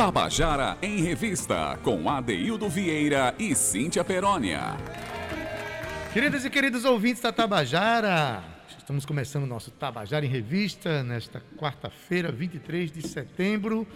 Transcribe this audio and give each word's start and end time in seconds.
Tabajara 0.00 0.78
em 0.80 1.02
Revista, 1.02 1.78
com 1.82 2.08
Adeildo 2.08 2.70
Vieira 2.70 3.34
e 3.38 3.54
Cíntia 3.54 4.02
Perónia. 4.02 4.74
Queridas 6.10 6.42
e 6.42 6.48
queridos 6.48 6.86
ouvintes 6.86 7.20
da 7.20 7.30
Tabajara, 7.30 8.42
estamos 8.78 9.04
começando 9.04 9.42
o 9.42 9.46
nosso 9.46 9.70
Tabajara 9.70 10.24
em 10.24 10.28
Revista 10.30 11.02
nesta 11.02 11.42
quarta-feira, 11.54 12.32
23 12.32 12.90
de 12.90 13.06
setembro. 13.06 13.86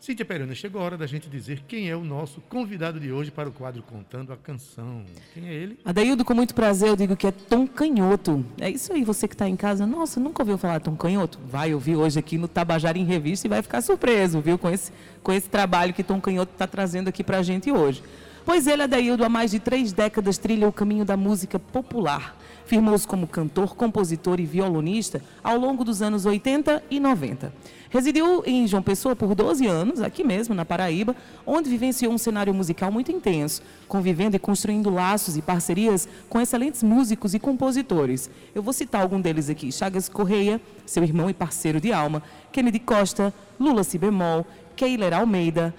Cíntia 0.00 0.24
Perana, 0.24 0.54
chegou 0.54 0.80
a 0.80 0.84
hora 0.84 0.96
da 0.96 1.06
gente 1.06 1.28
dizer 1.28 1.62
quem 1.68 1.90
é 1.90 1.94
o 1.94 2.02
nosso 2.02 2.40
convidado 2.48 2.98
de 2.98 3.12
hoje 3.12 3.30
para 3.30 3.50
o 3.50 3.52
quadro 3.52 3.82
Contando 3.82 4.32
a 4.32 4.36
Canção. 4.36 5.04
Quem 5.34 5.46
é 5.46 5.52
ele? 5.52 5.78
Adaildo, 5.84 6.24
com 6.24 6.32
muito 6.32 6.54
prazer, 6.54 6.88
eu 6.88 6.96
digo 6.96 7.14
que 7.14 7.26
é 7.26 7.30
Tom 7.30 7.66
Canhoto. 7.66 8.42
É 8.58 8.70
isso 8.70 8.94
aí, 8.94 9.04
você 9.04 9.28
que 9.28 9.34
está 9.34 9.46
em 9.46 9.56
casa, 9.56 9.86
nossa, 9.86 10.18
nunca 10.18 10.40
ouviu 10.40 10.56
falar 10.56 10.80
Tom 10.80 10.96
Canhoto? 10.96 11.38
Vai 11.46 11.74
ouvir 11.74 11.96
hoje 11.96 12.18
aqui 12.18 12.38
no 12.38 12.48
Tabajara 12.48 12.96
em 12.96 13.04
Revista 13.04 13.46
e 13.46 13.50
vai 13.50 13.60
ficar 13.60 13.82
surpreso, 13.82 14.40
viu, 14.40 14.56
com 14.56 14.70
esse, 14.70 14.90
com 15.22 15.34
esse 15.34 15.50
trabalho 15.50 15.92
que 15.92 16.02
Tom 16.02 16.18
Canhoto 16.18 16.52
está 16.52 16.66
trazendo 16.66 17.08
aqui 17.08 17.22
para 17.22 17.36
a 17.36 17.42
gente 17.42 17.70
hoje. 17.70 18.02
Pois 18.44 18.66
ele, 18.66 18.82
Adaildo, 18.82 19.24
há 19.24 19.28
mais 19.28 19.50
de 19.50 19.60
três 19.60 19.92
décadas 19.92 20.38
trilha 20.38 20.66
o 20.66 20.72
caminho 20.72 21.04
da 21.04 21.16
música 21.16 21.58
popular. 21.58 22.36
Firmou-se 22.64 23.06
como 23.06 23.26
cantor, 23.26 23.74
compositor 23.74 24.40
e 24.40 24.46
violonista 24.46 25.20
ao 25.42 25.58
longo 25.58 25.84
dos 25.84 26.00
anos 26.00 26.24
80 26.24 26.82
e 26.90 27.00
90. 27.00 27.52
Residiu 27.90 28.44
em 28.46 28.66
João 28.66 28.82
Pessoa 28.82 29.16
por 29.16 29.34
12 29.34 29.66
anos, 29.66 30.00
aqui 30.00 30.22
mesmo, 30.22 30.54
na 30.54 30.64
Paraíba, 30.64 31.16
onde 31.44 31.68
vivenciou 31.68 32.12
um 32.12 32.18
cenário 32.18 32.54
musical 32.54 32.90
muito 32.92 33.10
intenso, 33.10 33.60
convivendo 33.88 34.36
e 34.36 34.38
construindo 34.38 34.88
laços 34.88 35.36
e 35.36 35.42
parcerias 35.42 36.08
com 36.28 36.40
excelentes 36.40 36.84
músicos 36.84 37.34
e 37.34 37.40
compositores. 37.40 38.30
Eu 38.54 38.62
vou 38.62 38.72
citar 38.72 39.02
algum 39.02 39.20
deles 39.20 39.50
aqui: 39.50 39.72
Chagas 39.72 40.08
Correia, 40.08 40.60
seu 40.86 41.02
irmão 41.02 41.28
e 41.28 41.34
parceiro 41.34 41.80
de 41.80 41.92
alma, 41.92 42.22
Kennedy 42.52 42.78
Costa, 42.78 43.34
Lula 43.58 43.82
Cibemol, 43.82 44.46
Keiler 44.76 45.12
Almeida, 45.12 45.74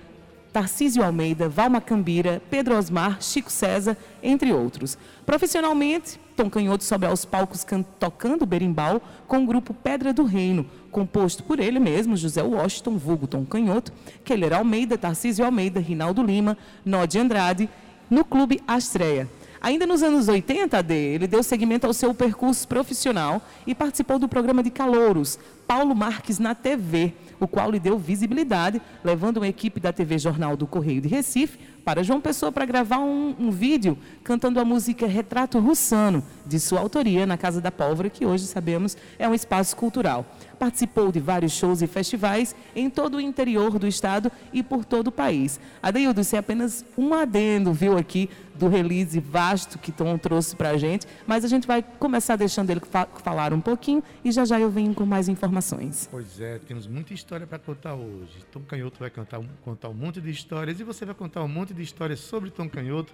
Tarcísio 0.51 1.03
Almeida, 1.03 1.47
Valma 1.47 1.79
Cambira, 1.79 2.41
Pedro 2.49 2.77
Osmar, 2.77 3.21
Chico 3.21 3.49
César, 3.51 3.97
entre 4.21 4.51
outros. 4.51 4.97
Profissionalmente, 5.25 6.19
Tom 6.35 6.49
Canhoto 6.49 6.83
sobe 6.83 7.05
aos 7.05 7.23
palcos 7.23 7.65
tocando 7.97 8.45
berimbau 8.45 9.01
com 9.27 9.43
o 9.43 9.45
grupo 9.45 9.73
Pedra 9.73 10.11
do 10.11 10.23
Reino, 10.23 10.65
composto 10.91 11.43
por 11.43 11.59
ele 11.59 11.79
mesmo, 11.79 12.17
José 12.17 12.41
Washington, 12.41 12.97
vulgo 12.97 13.27
Tom 13.27 13.45
Canhoto, 13.45 13.93
Keller 14.25 14.53
Almeida, 14.53 14.97
Tarcísio 14.97 15.45
Almeida, 15.45 15.79
Rinaldo 15.79 16.21
Lima, 16.21 16.57
Nodi 16.83 17.17
Andrade, 17.17 17.69
no 18.09 18.25
Clube 18.25 18.61
Astreia. 18.67 19.29
Ainda 19.61 19.85
nos 19.85 20.01
anos 20.01 20.27
80, 20.27 20.75
AD, 20.75 20.91
ele 20.91 21.27
deu 21.27 21.43
seguimento 21.43 21.85
ao 21.85 21.93
seu 21.93 22.15
percurso 22.15 22.67
profissional 22.67 23.39
e 23.67 23.75
participou 23.75 24.17
do 24.17 24.27
programa 24.27 24.63
de 24.63 24.71
calouros, 24.71 25.37
Paulo 25.67 25.95
Marques 25.95 26.39
na 26.39 26.55
TV, 26.55 27.13
o 27.39 27.47
qual 27.47 27.69
lhe 27.69 27.79
deu 27.79 27.97
visibilidade, 27.97 28.81
levando 29.03 29.37
uma 29.37 29.47
equipe 29.47 29.79
da 29.79 29.93
TV 29.93 30.17
Jornal 30.17 30.57
do 30.57 30.65
Correio 30.65 30.99
de 30.99 31.07
Recife 31.07 31.59
para 31.85 32.03
João 32.03 32.21
Pessoa 32.21 32.51
para 32.51 32.65
gravar 32.65 32.99
um, 32.99 33.35
um, 33.39 33.51
vídeo 33.51 33.97
cantando 34.23 34.59
a 34.59 34.65
música 34.65 35.07
Retrato 35.07 35.59
Russano, 35.59 36.23
de 36.45 36.59
sua 36.59 36.79
autoria, 36.79 37.25
na 37.25 37.37
Casa 37.37 37.61
da 37.61 37.71
Pólvora, 37.71 38.09
que 38.09 38.25
hoje 38.25 38.45
sabemos 38.45 38.97
é 39.17 39.27
um 39.27 39.33
espaço 39.33 39.75
cultural. 39.75 40.25
Participou 40.59 41.11
de 41.11 41.19
vários 41.19 41.53
shows 41.53 41.81
e 41.81 41.87
festivais 41.87 42.55
em 42.75 42.89
todo 42.89 43.15
o 43.15 43.21
interior 43.21 43.79
do 43.79 43.87
estado 43.87 44.31
e 44.53 44.61
por 44.61 44.85
todo 44.85 45.07
o 45.07 45.11
país. 45.11 45.59
Adeildo, 45.81 46.21
isso 46.21 46.35
é 46.35 46.39
apenas 46.39 46.85
um 46.97 47.13
adendo, 47.13 47.73
viu, 47.73 47.97
aqui 47.97 48.29
do 48.61 48.67
release 48.67 49.19
vasto 49.19 49.79
que 49.79 49.91
Tom 49.91 50.19
trouxe 50.19 50.55
para 50.55 50.69
a 50.69 50.77
gente, 50.77 51.07
mas 51.25 51.43
a 51.43 51.47
gente 51.47 51.65
vai 51.65 51.81
começar 51.81 52.35
deixando 52.35 52.69
ele 52.69 52.79
falar 53.23 53.53
um 53.53 53.59
pouquinho 53.59 54.03
e 54.23 54.31
já 54.31 54.45
já 54.45 54.59
eu 54.59 54.69
venho 54.69 54.93
com 54.93 55.03
mais 55.03 55.27
informações. 55.27 56.07
Pois 56.11 56.39
é, 56.39 56.59
temos 56.59 56.85
muita 56.85 57.11
história 57.11 57.47
para 57.47 57.57
contar 57.57 57.95
hoje. 57.95 58.45
Tom 58.51 58.61
Canhoto 58.61 58.99
vai 58.99 59.09
contar, 59.09 59.41
contar 59.63 59.89
um 59.89 59.95
monte 59.95 60.21
de 60.21 60.29
histórias 60.29 60.79
e 60.79 60.83
você 60.83 61.03
vai 61.05 61.15
contar 61.15 61.43
um 61.43 61.47
monte 61.47 61.73
de 61.73 61.81
histórias 61.81 62.19
sobre 62.19 62.51
Tom 62.51 62.69
Canhoto 62.69 63.11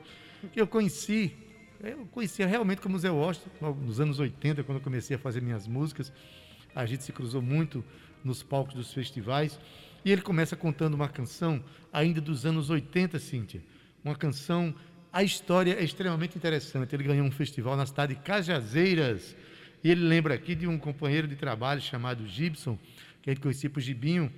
que 0.52 0.59
eu 0.59 0.67
conheci. 0.67 1.34
Eu 1.82 2.06
conhecia 2.08 2.45
realmente 2.45 2.82
como 2.82 3.00
Zé 3.00 3.09
Washington 3.09 3.73
nos 3.86 4.02
anos 4.02 4.20
80, 4.20 4.64
quando 4.64 4.80
eu 4.80 4.83
comecei 4.83 5.16
a 5.16 5.20
fazer 5.20 5.42
minhas 5.42 5.66
músicas. 5.66 6.11
A 6.76 6.86
gente 6.86 7.05
se 7.05 7.14
cruzou 7.14 7.42
muito 7.42 7.86
nos 8.22 8.43
palcos 8.43 8.73
dos 8.73 8.93
festivais. 8.93 9.58
E 10.04 10.11
ele 10.11 10.22
começa 10.22 10.58
contando 10.58 10.95
uma 10.95 11.08
canção 11.08 11.64
ainda 11.93 12.20
dos 12.20 12.45
anos 12.45 12.70
80, 12.70 13.17
Cíntia. 13.20 13.64
Uma 14.04 14.16
canção 14.16 14.73
a 15.12 15.23
história 15.23 15.73
é 15.73 15.84
extremamente 15.84 16.38
interessante. 16.38 16.94
Ele 16.95 17.04
ganhou 17.04 17.26
um 17.26 17.32
festival 17.32 17.76
na 17.76 17.86
cidade 17.86 18.16
de 18.16 18.22
Cajazeiras. 18.22 19.36
E 19.84 19.90
ele 19.90 20.02
lembra 20.02 20.34
aqui 20.34 20.56
de 20.56 20.68
um 20.68 20.78
companheiro 20.78 21.28
de 21.28 21.36
trabalho 21.36 21.82
chamado 21.82 22.28
Gibson, 22.28 22.78
que 23.22 23.30
gente 23.32 23.42
conhecia 23.42 23.70
por 23.70 23.80
Gibinho. 23.80 24.32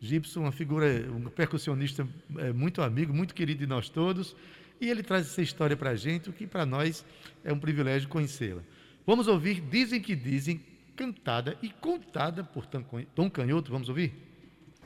Gibson, 0.00 0.40
uma 0.40 0.52
figura, 0.52 0.86
um 1.10 1.28
percussionista 1.30 2.06
é, 2.38 2.52
muito 2.52 2.82
amigo, 2.82 3.12
muito 3.12 3.34
querido 3.34 3.60
de 3.60 3.66
nós 3.66 3.88
todos. 3.88 4.36
E 4.80 4.88
ele 4.90 5.02
traz 5.02 5.26
essa 5.26 5.40
história 5.40 5.76
para 5.76 5.90
a 5.90 5.96
gente, 5.96 6.28
o 6.28 6.32
que 6.32 6.46
para 6.46 6.66
nós 6.66 7.04
é 7.42 7.52
um 7.52 7.58
privilégio 7.58 8.08
conhecê-la. 8.08 8.62
Vamos 9.06 9.28
ouvir 9.28 9.60
Dizem 9.60 10.00
que 10.00 10.14
Dizem, 10.14 10.60
cantada 10.94 11.56
e 11.62 11.70
contada 11.70 12.44
por 12.44 12.66
Tom 12.66 13.30
Canhoto. 13.30 13.70
Vamos 13.70 13.88
ouvir? 13.88 14.12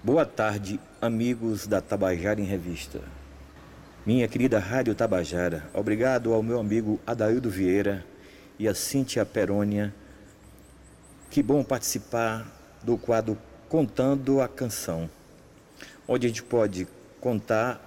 Boa 0.02 0.24
tarde, 0.24 0.78
amigos 1.00 1.66
da 1.66 1.80
Tabajara 1.80 2.40
em 2.40 2.44
Revista 2.44 3.17
minha 4.08 4.26
querida 4.26 4.58
Rádio 4.58 4.94
Tabajara. 4.94 5.68
Obrigado 5.74 6.32
ao 6.32 6.42
meu 6.42 6.58
amigo 6.58 6.98
Adaildo 7.06 7.50
Vieira 7.50 8.06
e 8.58 8.66
a 8.66 8.74
Cíntia 8.74 9.22
Perônia. 9.26 9.94
Que 11.30 11.42
bom 11.42 11.62
participar 11.62 12.50
do 12.82 12.96
quadro 12.96 13.36
Contando 13.68 14.40
a 14.40 14.48
Canção, 14.48 15.10
onde 16.08 16.24
a 16.24 16.30
gente 16.30 16.42
pode 16.42 16.88
contar 17.20 17.78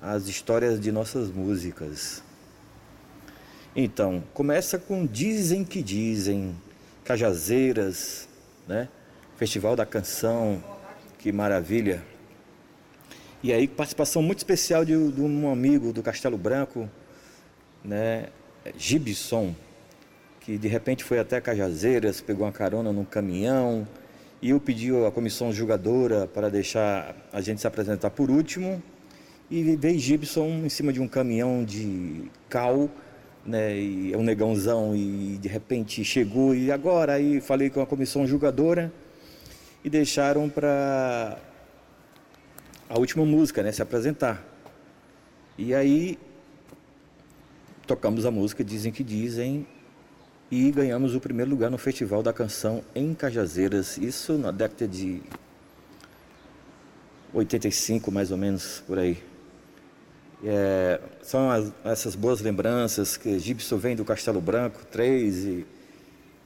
as 0.00 0.28
histórias 0.28 0.78
de 0.78 0.92
nossas 0.92 1.32
músicas. 1.32 2.22
Então, 3.74 4.22
começa 4.32 4.78
com 4.78 5.04
Dizem 5.04 5.64
que 5.64 5.82
Dizem, 5.82 6.54
Cajazeiras, 7.02 8.28
né? 8.68 8.88
Festival 9.36 9.74
da 9.74 9.84
Canção, 9.84 10.62
que 11.18 11.32
maravilha. 11.32 12.04
E 13.46 13.52
aí, 13.52 13.68
participação 13.68 14.22
muito 14.22 14.38
especial 14.38 14.84
de, 14.84 15.12
de 15.12 15.22
um 15.22 15.48
amigo 15.48 15.92
do 15.92 16.02
Castelo 16.02 16.36
Branco, 16.36 16.90
né, 17.84 18.26
Gibson, 18.76 19.54
que 20.40 20.58
de 20.58 20.66
repente 20.66 21.04
foi 21.04 21.20
até 21.20 21.40
Cajazeiras, 21.40 22.20
pegou 22.20 22.44
uma 22.44 22.50
carona 22.50 22.92
num 22.92 23.04
caminhão, 23.04 23.86
e 24.42 24.50
eu 24.50 24.58
pedi 24.58 24.90
à 25.06 25.12
comissão 25.12 25.52
julgadora 25.52 26.26
para 26.26 26.50
deixar 26.50 27.14
a 27.32 27.40
gente 27.40 27.60
se 27.60 27.68
apresentar 27.68 28.10
por 28.10 28.32
último, 28.32 28.82
e 29.48 29.76
veio 29.76 29.96
Gibson 29.96 30.48
em 30.64 30.68
cima 30.68 30.92
de 30.92 31.00
um 31.00 31.06
caminhão 31.06 31.64
de 31.64 32.28
cal, 32.48 32.90
né, 33.44 33.78
e 33.78 34.12
é 34.12 34.18
um 34.18 34.24
negãozão, 34.24 34.96
e 34.96 35.38
de 35.40 35.46
repente 35.46 36.04
chegou, 36.04 36.52
e 36.52 36.72
agora 36.72 37.12
aí 37.12 37.40
falei 37.40 37.70
com 37.70 37.80
a 37.80 37.86
comissão 37.86 38.26
julgadora, 38.26 38.92
e 39.84 39.88
deixaram 39.88 40.48
para 40.48 41.38
a 42.88 42.98
última 42.98 43.24
música, 43.24 43.62
né? 43.62 43.72
Se 43.72 43.82
apresentar. 43.82 44.44
E 45.58 45.74
aí 45.74 46.18
tocamos 47.86 48.26
a 48.26 48.30
música 48.30 48.64
Dizem 48.64 48.92
que 48.92 49.04
Dizem 49.04 49.66
e 50.50 50.70
ganhamos 50.70 51.14
o 51.14 51.20
primeiro 51.20 51.50
lugar 51.50 51.70
no 51.70 51.78
Festival 51.78 52.22
da 52.22 52.32
Canção 52.32 52.82
em 52.94 53.14
Cajazeiras, 53.14 53.98
isso 53.98 54.38
na 54.38 54.50
década 54.50 54.86
de 54.86 55.20
85, 57.32 58.10
mais 58.12 58.30
ou 58.30 58.36
menos, 58.36 58.82
por 58.86 58.98
aí. 58.98 59.18
É, 60.44 61.00
são 61.22 61.50
as, 61.50 61.72
essas 61.84 62.14
boas 62.14 62.40
lembranças 62.40 63.16
que 63.16 63.38
Gibson 63.38 63.76
vem 63.76 63.96
do 63.96 64.04
Castelo 64.04 64.40
Branco, 64.40 64.84
três, 64.90 65.44
e, 65.44 65.66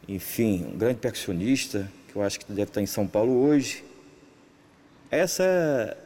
enfim, 0.08 0.66
um 0.72 0.78
grande 0.78 0.98
percussionista, 0.98 1.90
que 2.08 2.16
eu 2.16 2.22
acho 2.22 2.40
que 2.40 2.46
deve 2.46 2.70
estar 2.70 2.80
em 2.80 2.86
São 2.86 3.06
Paulo 3.06 3.32
hoje. 3.44 3.84
Essa 5.10 5.42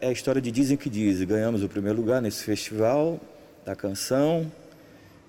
é 0.00 0.08
a 0.08 0.12
história 0.12 0.40
de 0.40 0.50
Dizem 0.50 0.78
que 0.78 0.88
Dizem. 0.88 1.26
Ganhamos 1.26 1.62
o 1.62 1.68
primeiro 1.68 1.98
lugar 1.98 2.22
nesse 2.22 2.42
festival 2.42 3.20
da 3.62 3.76
canção. 3.76 4.50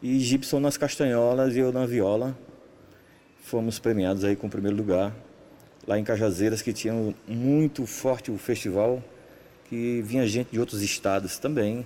E 0.01 0.17
Gibson 0.17 0.61
nas 0.61 0.77
castanholas 0.77 1.57
e 1.57 1.59
eu 1.59 1.73
na 1.73 1.85
viola. 1.85 2.37
Fomos 3.41 3.77
premiados 3.77 4.23
aí 4.23 4.33
com 4.33 4.47
o 4.47 4.49
primeiro 4.49 4.77
lugar. 4.77 5.13
Lá 5.85 5.99
em 5.99 6.05
Cajazeiras, 6.05 6.61
que 6.61 6.71
tinha 6.71 6.93
muito 7.27 7.85
forte 7.85 8.31
o 8.31 8.37
festival, 8.37 9.03
que 9.65 10.01
vinha 10.03 10.25
gente 10.25 10.51
de 10.53 10.59
outros 10.59 10.81
estados 10.81 11.37
também. 11.37 11.85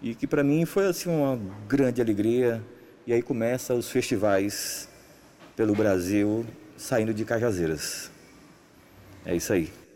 E 0.00 0.14
que 0.14 0.26
para 0.26 0.44
mim 0.44 0.64
foi 0.66 0.86
assim 0.86 1.10
uma 1.10 1.36
grande 1.66 2.00
alegria. 2.00 2.62
E 3.04 3.12
aí 3.12 3.22
começa 3.22 3.74
os 3.74 3.90
festivais 3.90 4.88
pelo 5.56 5.74
Brasil 5.74 6.46
saindo 6.76 7.12
de 7.12 7.24
Cajazeiras. 7.24 8.08
É 9.26 9.34
isso 9.34 9.52
aí. 9.52 9.87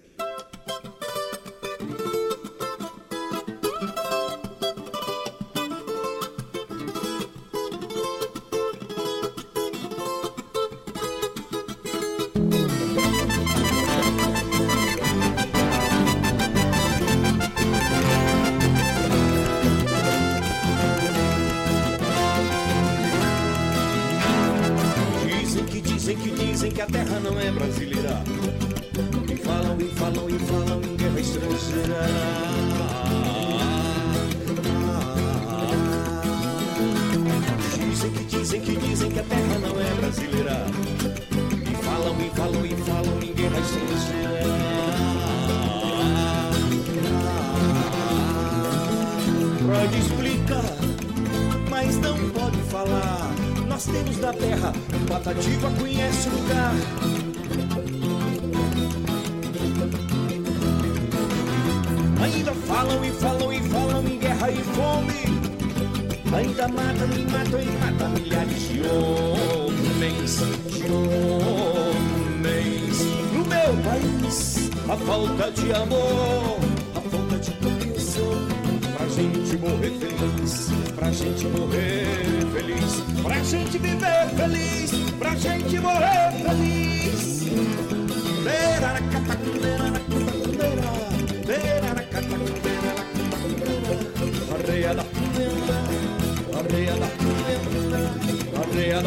Dizem 38.52 38.66
que 38.66 38.87
dizem 38.87 39.10
que 39.10 39.19
a 39.19 39.22
terra 39.22 39.58
não 39.60 39.81
é 39.81 39.94
brasileira. 39.94 40.66
E 41.70 41.75
falam, 41.82 42.20
e 42.20 42.31
falam, 42.37 42.66
e 42.66 42.76
falam 42.84 43.22
em 43.22 43.32
guerra 43.32 43.58
estrangeira. 43.60 44.43
Pode 49.66 49.99
explicar, 49.99 51.70
mas 51.70 51.96
não 51.96 52.19
pode 52.28 52.58
falar. 52.70 53.31
Nós 53.66 53.87
temos 53.87 54.19
da 54.19 54.34
terra, 54.34 54.75
Patativa 55.08 55.70
conhece 55.70 56.28
o 56.28 56.32
lugar. 56.32 56.75
Ainda 62.22 62.52
falam 62.52 63.02
e 63.02 63.10
falam 63.12 63.50
e 63.50 63.60
falam 63.62 64.06
em 64.06 64.19
guerra 64.19 64.50
e 64.50 64.62
fome. 64.62 65.42
Ainda 66.34 66.67
matam 66.67 67.08
e 67.14 67.26
matam 67.31 67.61
e 67.61 67.67
matam 67.79 68.08
milhares 68.11 68.69
de 68.69 68.81
homens, 68.88 70.40
de 70.67 70.90
homens. 70.90 72.99
No 73.34 73.44
meu 73.44 73.76
país, 73.84 74.70
a 74.88 74.96
falta 74.96 75.50
de 75.50 75.75
amor, 75.75 76.58
a 76.96 77.00
falta 77.00 77.38
de 77.38 77.50
compreensão. 77.52 78.49
Pra 78.96 79.06
gente 79.08 79.58
morrer 79.58 79.90
feliz, 80.00 80.70
pra 80.96 81.12
gente 81.12 81.46
morrer 81.49 82.46
feliz, 82.55 83.02
pra 83.23 83.43
gente 83.43 83.78
viver 83.78 84.31
feliz, 84.35 84.90
pra 85.19 85.37
gente 85.37 85.78
morrer 85.81 86.32
feliz. 86.43 87.43
Beira 88.43 88.81
na 88.81 89.02
arreia 98.73 99.03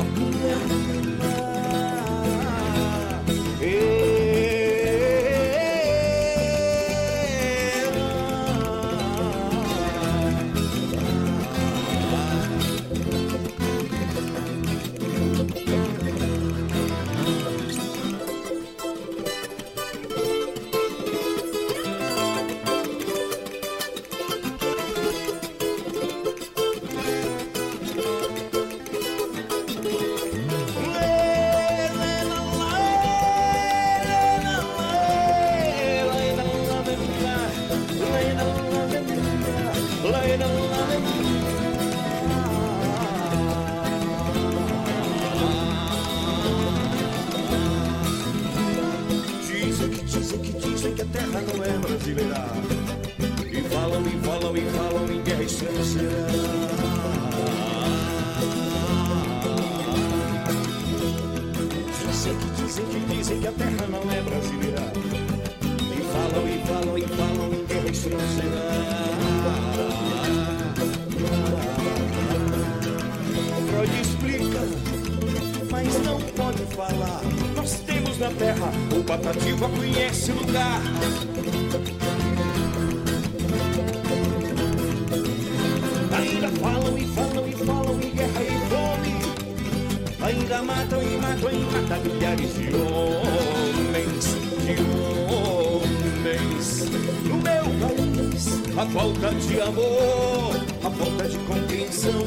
a 98.77 98.86
falta 98.88 99.33
de 99.33 99.62
amor, 99.62 100.56
a 100.83 100.89
falta 100.89 101.30
de 101.30 101.38
compreensão. 101.39 102.25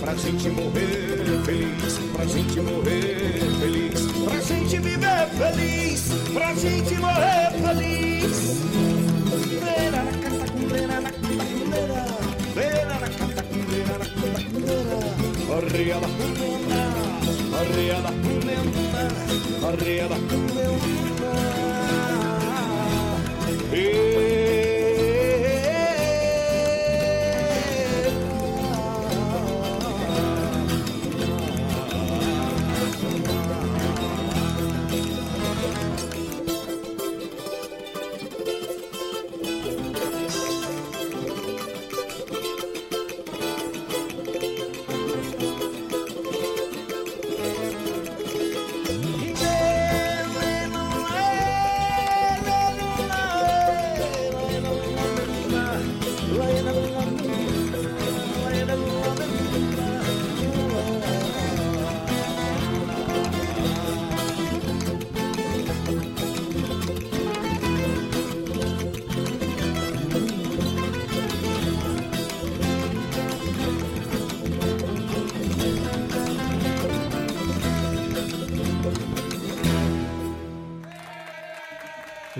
Pra 0.00 0.14
gente 0.14 0.48
morrer 0.48 1.42
feliz, 1.44 1.98
pra 2.14 2.24
gente 2.24 2.60
morrer 2.60 3.40
feliz, 3.60 4.00
pra 4.24 4.40
gente 4.40 4.78
viver 4.78 5.28
feliz, 5.38 6.08
pra 6.32 6.54
gente 6.54 6.94
morrer 6.94 7.52
feliz. 7.62 8.62
Beira 9.60 10.02
na 10.02 10.12
catacundeira, 10.12 11.00
na 11.00 11.10
catacundeira, 11.10 12.06
beira 12.54 12.94
na 12.98 13.08
catacundeira, 13.08 13.98
na 13.98 14.06
catacundeira. 14.06 15.02
Arreia 15.52 16.00
da 16.00 16.08
cumenda, 16.08 16.80
arreia 17.60 18.00
da 18.00 18.12
cumenda, 18.12 19.02
arreia 19.68 20.08
da 20.08 20.16
cumenda. 20.16 20.92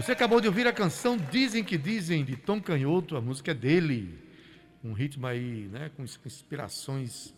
Você 0.02 0.10
acabou 0.12 0.40
de 0.40 0.48
ouvir 0.48 0.66
a 0.66 0.72
canção 0.72 1.16
Dizem 1.30 1.62
que 1.62 1.78
Dizem, 1.78 2.24
de 2.24 2.34
Tom 2.34 2.60
Canhoto, 2.60 3.16
a 3.16 3.20
música 3.20 3.52
é 3.52 3.54
dele. 3.54 4.18
Um 4.82 4.92
ritmo 4.92 5.28
aí, 5.28 5.68
né, 5.70 5.92
com 5.96 6.02
ins- 6.02 6.18
inspirações 6.26 7.32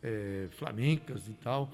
eh, 0.00 0.46
flamencas 0.56 1.26
e 1.26 1.32
tal. 1.32 1.68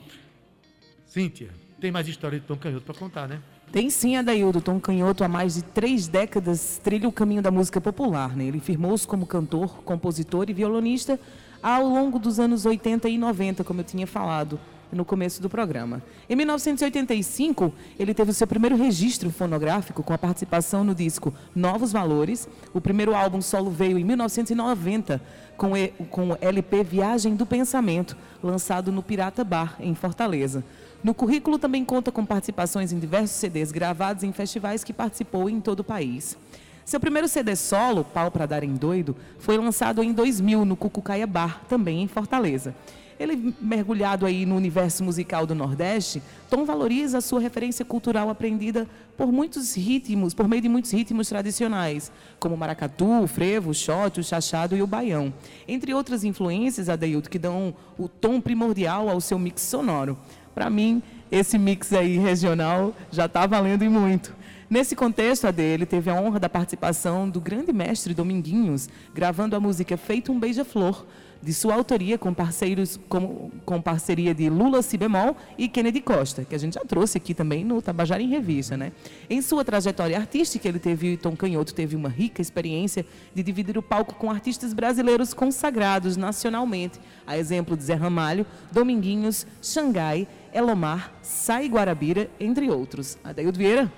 Cíntia, 1.04 1.50
tem 1.78 1.90
mais 1.90 2.08
história 2.08 2.40
de 2.40 2.46
Tom 2.46 2.56
Canhoto 2.56 2.86
para 2.86 2.94
contar, 2.94 3.28
né? 3.28 3.42
Tem 3.70 3.90
sim, 3.90 4.16
Adaildo. 4.16 4.62
Tom 4.62 4.80
Canhoto, 4.80 5.22
há 5.22 5.28
mais 5.28 5.56
de 5.56 5.62
três 5.62 6.08
décadas, 6.08 6.80
trilha 6.82 7.06
o 7.06 7.12
caminho 7.12 7.42
da 7.42 7.50
música 7.50 7.78
popular. 7.78 8.34
Né? 8.34 8.44
Ele 8.44 8.60
firmou-se 8.60 9.06
como 9.06 9.26
cantor, 9.26 9.82
compositor 9.82 10.48
e 10.48 10.54
violonista 10.54 11.20
ao 11.62 11.86
longo 11.86 12.18
dos 12.18 12.40
anos 12.40 12.64
80 12.64 13.10
e 13.10 13.18
90, 13.18 13.62
como 13.62 13.80
eu 13.80 13.84
tinha 13.84 14.06
falado. 14.06 14.58
No 14.92 15.04
começo 15.04 15.40
do 15.40 15.48
programa. 15.48 16.02
Em 16.28 16.36
1985, 16.36 17.72
ele 17.98 18.14
teve 18.14 18.30
o 18.30 18.34
seu 18.34 18.46
primeiro 18.46 18.76
registro 18.76 19.30
fonográfico 19.30 20.02
com 20.02 20.12
a 20.12 20.18
participação 20.18 20.84
no 20.84 20.94
disco 20.94 21.32
Novos 21.54 21.92
Valores. 21.92 22.48
O 22.72 22.80
primeiro 22.80 23.14
álbum 23.14 23.40
solo 23.40 23.70
veio 23.70 23.98
em 23.98 24.04
1990 24.04 25.20
com, 25.56 25.72
o 25.72 26.38
LP 26.40 26.82
Viagem 26.82 27.34
do 27.34 27.44
Pensamento, 27.44 28.16
lançado 28.42 28.90
no 28.90 29.02
Pirata 29.02 29.44
Bar, 29.44 29.76
em 29.78 29.94
Fortaleza. 29.94 30.64
No 31.04 31.14
currículo 31.14 31.58
também 31.58 31.84
conta 31.84 32.10
com 32.10 32.24
participações 32.24 32.92
em 32.92 32.98
diversos 32.98 33.36
CDs 33.36 33.70
gravados 33.70 34.24
em 34.24 34.32
festivais 34.32 34.84
que 34.84 34.92
participou 34.92 35.48
em 35.48 35.60
todo 35.60 35.80
o 35.80 35.84
país. 35.84 36.36
Seu 36.84 36.98
primeiro 36.98 37.28
CD 37.28 37.54
solo, 37.56 38.04
Pau 38.04 38.30
para 38.30 38.46
Dar 38.46 38.64
em 38.64 38.74
Doido, 38.74 39.14
foi 39.38 39.56
lançado 39.56 40.02
em 40.02 40.12
2000 40.12 40.64
no 40.64 40.76
Cucucaia 40.76 41.26
Bar, 41.26 41.62
também 41.68 42.02
em 42.02 42.08
Fortaleza. 42.08 42.74
Ele, 43.20 43.54
mergulhado 43.60 44.24
aí 44.24 44.46
no 44.46 44.56
universo 44.56 45.04
musical 45.04 45.44
do 45.46 45.54
Nordeste, 45.54 46.22
Tom 46.48 46.64
valoriza 46.64 47.18
a 47.18 47.20
sua 47.20 47.38
referência 47.38 47.84
cultural 47.84 48.30
aprendida 48.30 48.88
por 49.14 49.30
muitos 49.30 49.76
ritmos, 49.76 50.32
por 50.32 50.48
meio 50.48 50.62
de 50.62 50.70
muitos 50.70 50.90
ritmos 50.90 51.28
tradicionais, 51.28 52.10
como 52.38 52.54
o 52.54 52.58
maracatu, 52.58 53.22
o 53.22 53.26
frevo, 53.26 53.72
o 53.72 53.74
xote, 53.74 54.20
o 54.20 54.24
chachado 54.24 54.74
e 54.74 54.80
o 54.80 54.86
baião. 54.86 55.30
Entre 55.68 55.92
outras 55.92 56.24
influências, 56.24 56.88
Adeildo, 56.88 57.28
que 57.28 57.38
dão 57.38 57.74
o 57.98 58.08
tom 58.08 58.40
primordial 58.40 59.10
ao 59.10 59.20
seu 59.20 59.38
mix 59.38 59.60
sonoro. 59.60 60.16
Para 60.54 60.70
mim, 60.70 61.02
esse 61.30 61.58
mix 61.58 61.92
aí 61.92 62.16
regional 62.16 62.94
já 63.10 63.26
está 63.26 63.46
valendo 63.46 63.84
e 63.84 63.88
muito. 63.90 64.34
Nesse 64.70 64.94
contexto, 64.94 65.48
a 65.48 65.50
dele 65.50 65.84
teve 65.84 66.10
a 66.10 66.14
honra 66.14 66.38
da 66.38 66.48
participação 66.48 67.28
do 67.28 67.40
grande 67.40 67.72
mestre 67.72 68.14
Dominguinhos, 68.14 68.88
gravando 69.12 69.56
a 69.56 69.60
música 69.60 69.96
Feito 69.96 70.30
um 70.30 70.38
Beija-Flor, 70.38 71.04
de 71.42 71.52
sua 71.52 71.74
autoria 71.74 72.16
com 72.16 72.32
parceiros 72.32 73.00
com, 73.08 73.50
com 73.64 73.82
parceria 73.82 74.32
de 74.32 74.48
Lula 74.48 74.80
Cibemol 74.80 75.36
e 75.58 75.68
Kennedy 75.68 76.00
Costa, 76.00 76.44
que 76.44 76.54
a 76.54 76.58
gente 76.58 76.74
já 76.74 76.82
trouxe 76.82 77.18
aqui 77.18 77.34
também 77.34 77.64
no 77.64 77.82
Tabajara 77.82 78.22
em 78.22 78.28
Revista, 78.28 78.76
né? 78.76 78.92
Em 79.28 79.42
sua 79.42 79.64
trajetória 79.64 80.16
artística, 80.16 80.68
ele 80.68 80.78
teve 80.78 81.16
Tom 81.16 81.34
Canhoto 81.34 81.74
teve 81.74 81.96
uma 81.96 82.08
rica 82.08 82.40
experiência 82.40 83.04
de 83.34 83.42
dividir 83.42 83.76
o 83.76 83.82
palco 83.82 84.14
com 84.14 84.30
artistas 84.30 84.72
brasileiros 84.72 85.34
consagrados 85.34 86.16
nacionalmente, 86.16 87.00
a 87.26 87.36
exemplo 87.36 87.76
de 87.76 87.82
Zé 87.82 87.94
Ramalho, 87.94 88.46
Dominguinhos, 88.70 89.48
Xangai, 89.60 90.28
Elomar, 90.54 91.12
Sai 91.22 91.66
Guarabira, 91.66 92.30
entre 92.38 92.70
outros. 92.70 93.18
Adeildo 93.24 93.58
Vieira, 93.58 93.90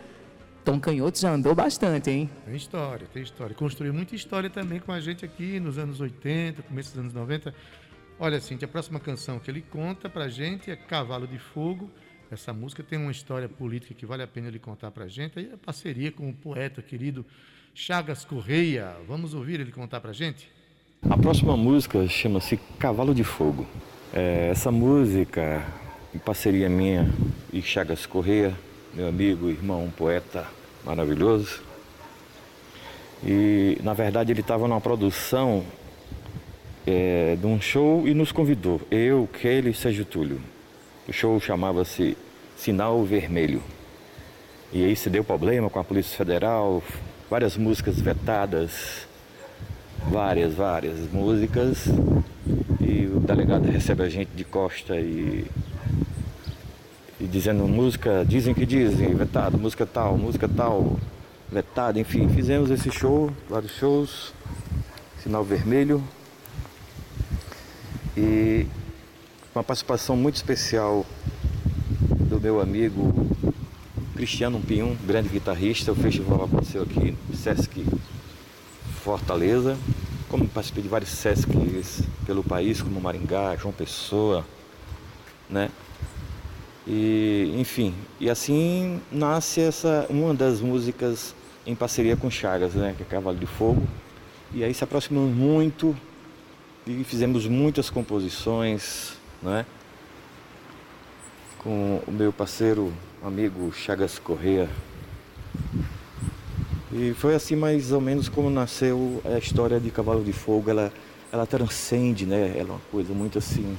Tom 0.65 0.79
Canhoto 0.79 1.19
já 1.19 1.33
andou 1.33 1.55
bastante, 1.55 2.11
hein? 2.11 2.31
Tem 2.45 2.55
história, 2.55 3.07
tem 3.13 3.23
história. 3.23 3.55
Construiu 3.55 3.93
muita 3.93 4.15
história 4.15 4.49
também 4.49 4.79
com 4.79 4.93
a 4.93 5.01
gente 5.01 5.25
aqui 5.25 5.59
nos 5.59 5.77
anos 5.77 6.01
80, 6.01 6.63
começo 6.63 6.91
dos 6.91 7.01
anos 7.01 7.13
90. 7.13 7.53
Olha, 8.19 8.39
assim, 8.39 8.57
a 8.63 8.69
próxima 8.69 9.01
canção 9.01 9.41
que 9.41 9.51
ele 9.51 9.61
conta 9.61 10.09
pra 10.09 10.29
gente 10.29 10.71
é 10.71 10.77
Cavalo 10.77 11.27
de 11.27 11.39
Fogo. 11.39 11.91
Essa 12.31 12.53
música 12.53 12.83
tem 12.83 12.99
uma 12.99 13.11
história 13.11 13.49
política 13.49 13.93
que 13.93 14.07
vale 14.07 14.23
a 14.23 14.27
pena 14.27 14.49
ele 14.49 14.61
contar 14.61 14.91
pra 14.93 15.09
gente. 15.09 15.39
Aí 15.39 15.51
a 15.53 15.59
parceria 15.59 16.13
com 16.13 16.31
o 16.31 16.33
poeta 16.33 16.81
querido 16.81 17.27
Chagas 17.75 18.25
Correia. 18.25 18.95
Vamos 19.09 19.35
ouvir 19.35 19.61
ele 19.61 19.73
contar 19.73 20.01
pra 20.01 20.13
gente? 20.13 20.49
A 21.11 21.19
próxima 21.19 21.57
música 21.57 22.07
chama-se 22.07 22.57
Cavalo 22.79 23.13
de 23.13 23.25
Fogo. 23.25 23.67
É, 24.13 24.51
essa 24.51 24.71
música, 24.71 25.67
em 26.15 26.19
parceria 26.19 26.69
minha 26.69 27.11
e 27.53 27.61
Chagas 27.61 28.07
Correia, 28.07 28.57
meu 28.95 29.09
amigo, 29.09 29.49
irmão, 29.49 29.85
um 29.85 29.91
poeta 29.91 30.47
maravilhoso. 30.85 31.63
E 33.25 33.79
na 33.83 33.95
verdade 33.95 34.33
ele 34.33 34.41
estava 34.41 34.69
numa 34.69 34.81
produção 34.81 35.65
é, 36.87 37.37
de 37.41 37.47
um 37.47 37.61
show 37.61 38.07
e 38.07 38.13
nos 38.13 38.33
convidou, 38.33 38.81
eu, 38.91 39.29
Kelly 39.41 39.71
e 39.71 39.75
Sérgio 39.75 40.05
Túlio. 40.05 40.41
O 41.09 41.13
show 41.13 41.41
chamava-se 41.41 42.17
Sinal 42.57 43.03
Vermelho. 43.05 43.63
E 44.73 44.85
aí 44.85 44.95
se 44.95 45.09
deu 45.09 45.25
problema 45.25 45.71
com 45.71 45.79
a 45.79 45.85
Polícia 45.85 46.17
Federal, 46.17 46.83
várias 47.31 47.57
músicas 47.57 47.99
vetadas, 47.99 49.07
várias, 50.11 50.53
várias 50.53 50.99
músicas. 51.11 51.87
E 52.81 53.07
o 53.07 53.21
delegado 53.21 53.71
recebe 53.71 54.03
a 54.03 54.09
gente 54.09 54.31
de 54.35 54.45
costa 54.45 54.97
e 55.01 55.47
e 57.23 57.27
dizendo 57.29 57.69
música, 57.69 58.25
dizem 58.27 58.53
que 58.53 58.67
dizem, 58.67 59.15
vetado, 59.15 59.57
música 59.57 59.87
tal, 59.87 60.19
música 60.19 60.49
tal, 60.49 60.99
vetado, 61.49 62.01
enfim, 62.01 62.29
fizemos 62.29 62.69
esse 62.69 62.91
show, 62.91 63.31
vários 63.49 63.71
shows, 63.77 64.35
sinal 65.23 65.45
vermelho. 65.45 66.03
E 68.17 68.67
uma 69.55 69.63
participação 69.63 70.17
muito 70.17 70.35
especial 70.35 71.07
do 72.29 72.41
meu 72.41 72.61
amigo 72.61 73.15
Cristiano 74.17 74.59
Pinhum, 74.59 74.97
grande 75.07 75.29
guitarrista. 75.29 75.93
O 75.93 75.95
festival 75.95 76.45
aconteceu 76.45 76.83
aqui 76.83 77.17
no 77.29 77.37
Sesc 77.37 77.87
Fortaleza. 79.05 79.79
Como 80.29 80.49
participei 80.49 80.83
de 80.83 80.89
vários 80.89 81.11
Sescs 81.11 82.03
pelo 82.27 82.43
país, 82.43 82.83
como 82.83 83.01
Maringá, 83.01 83.55
João 83.55 83.73
Pessoa, 83.73 84.45
né? 85.49 85.71
E, 86.87 87.55
enfim, 87.59 87.95
e 88.19 88.29
assim 88.29 89.01
nasce 89.11 89.61
essa 89.61 90.07
uma 90.11 90.35
das 90.35 90.61
músicas 90.61 91.35
em 91.65 91.75
parceria 91.75 92.17
com 92.17 92.29
Chagas, 92.29 92.75
né, 92.75 92.95
que 92.97 93.03
é 93.03 93.07
Cavalo 93.07 93.37
de 93.37 93.47
Fogo. 93.47 93.87
E 94.53 94.65
aí 94.65 94.75
se 94.75 94.83
aproximamos 94.83 95.35
muito 95.35 95.97
e 96.87 97.05
fizemos 97.05 97.47
muitas 97.47 97.89
composições, 97.89 99.13
né? 99.41 99.65
Com 101.59 102.03
o 102.07 102.11
meu 102.11 102.33
parceiro, 102.33 102.93
amigo 103.25 103.73
Chagas 103.73 104.19
Correa. 104.19 104.69
E 106.93 107.15
foi 107.15 107.35
assim 107.35 107.55
mais 107.55 107.93
ou 107.93 108.01
menos 108.01 108.29
como 108.29 108.51
nasceu 108.51 109.23
a 109.25 109.39
história 109.39 109.79
de 109.79 109.91
Cavalo 109.91 110.23
de 110.25 110.33
Fogo. 110.33 110.69
Ela, 110.69 110.93
ela 111.31 111.47
transcende, 111.47 112.27
né? 112.27 112.53
Ela 112.57 112.71
é 112.71 112.73
uma 112.73 112.81
coisa 112.91 113.15
muito 113.15 113.39
assim 113.39 113.79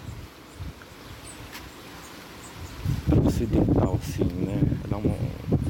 ocidental, 3.26 4.00
assim, 4.02 4.24
né? 4.24 4.62
Ela 4.86 4.98
uma, 4.98 5.16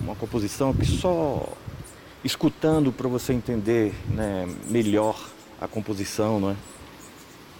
uma 0.02 0.16
composição 0.16 0.74
que 0.74 0.86
só 0.86 1.48
escutando 2.24 2.92
para 2.92 3.08
você 3.08 3.34
entender 3.34 3.94
né, 4.10 4.48
melhor 4.70 5.20
a 5.60 5.68
composição, 5.68 6.40
não 6.40 6.52
é? 6.52 6.56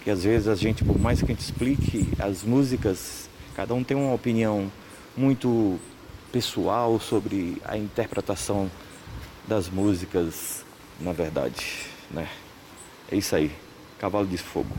Que 0.02 0.10
às 0.10 0.24
vezes 0.24 0.48
a 0.48 0.54
gente, 0.54 0.84
por 0.84 0.98
mais 0.98 1.20
que 1.20 1.26
a 1.26 1.28
gente 1.28 1.40
explique 1.40 2.08
as 2.18 2.42
músicas, 2.42 3.28
cada 3.54 3.74
um 3.74 3.82
tem 3.82 3.96
uma 3.96 4.12
opinião 4.12 4.70
muito 5.16 5.78
pessoal 6.32 6.98
sobre 6.98 7.60
a 7.64 7.78
interpretação 7.78 8.70
das 9.46 9.68
músicas, 9.68 10.64
na 11.00 11.12
verdade, 11.12 11.86
né? 12.10 12.28
É 13.10 13.16
isso 13.16 13.36
aí. 13.36 13.52
Cavalo 13.98 14.26
de 14.26 14.38
Fogo. 14.38 14.74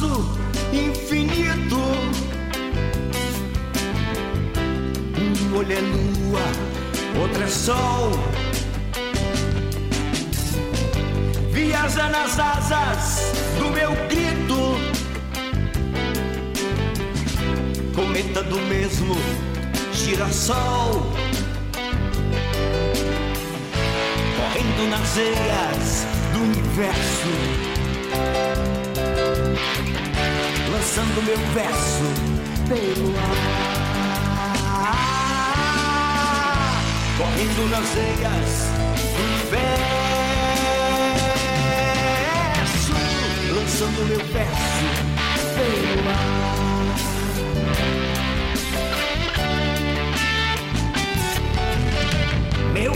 Espaço 0.00 0.38
infinito. 0.72 1.76
Um 5.20 5.58
olho 5.58 5.72
é 5.72 5.80
lua, 5.80 7.20
outro 7.20 7.42
é 7.42 7.46
sol. 7.46 8.10
Viaja 11.50 12.08
nas 12.08 12.38
asas 12.38 13.32
do 13.58 13.70
meu 13.70 13.90
grito. 14.08 14.80
Cometa 17.94 18.42
do 18.42 18.58
mesmo 18.60 19.14
girassol. 19.92 21.12
Correndo 24.36 24.90
nas 24.90 25.14
veias 25.14 26.06
do 26.32 26.42
universo 26.42 27.70
lançando 30.80 31.22
meu 31.26 31.36
verso 31.52 32.04
pelo 32.66 33.12
ar, 33.18 33.44
correndo 37.18 37.68
nas 37.68 37.86
veias 37.90 38.50
do 39.12 39.20
universo, 39.22 39.76
lançando 43.54 44.00
meu 44.08 44.24
verso 44.28 44.88
pelo 45.54 46.08
ar. 46.08 46.40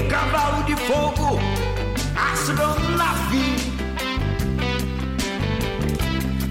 cavalo 0.08 0.62
de 0.64 0.76
fogo, 0.76 1.38
astronave. 2.16 3.53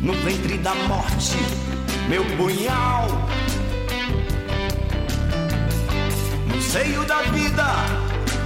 No 0.03 0.11
ventre 0.15 0.57
da 0.57 0.75
morte, 0.75 1.37
meu 2.09 2.25
punhal. 2.35 3.07
No 6.45 6.61
seio 6.61 7.05
da 7.05 7.21
vida, 7.21 7.65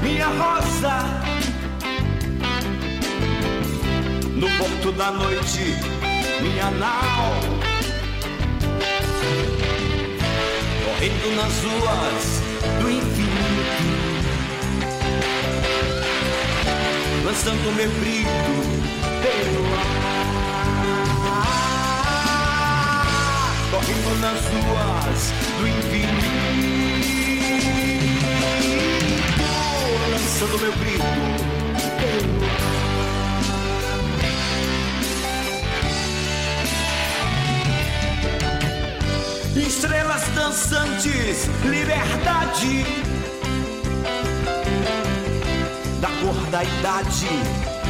minha 0.03 0.27
rosa. 0.27 0.99
No 4.35 4.47
porto 4.59 4.91
da 4.91 5.09
noite, 5.09 5.73
minha 6.43 6.69
nau. 6.69 7.33
Correndo 10.85 11.35
nas 11.37 11.63
ruas 11.63 12.43
do 12.79 12.91
infinito. 12.91 13.97
Lançando 17.25 17.75
meu 17.75 17.89
grito 17.89 18.27
pelo 19.23 19.65
ar. 19.73 20.16
Correndo 23.69 24.19
nas 24.21 24.39
ruas 24.47 25.33
do 25.59 25.67
infinito. 25.67 26.25
Lançando 30.11 30.59
meu 30.59 30.71
grito. 30.73 31.47
Estrelas 39.67 40.23
dançantes, 40.29 41.47
liberdade 41.65 42.85
da 45.99 46.07
cor 46.07 46.45
da 46.51 46.63
idade 46.63 47.27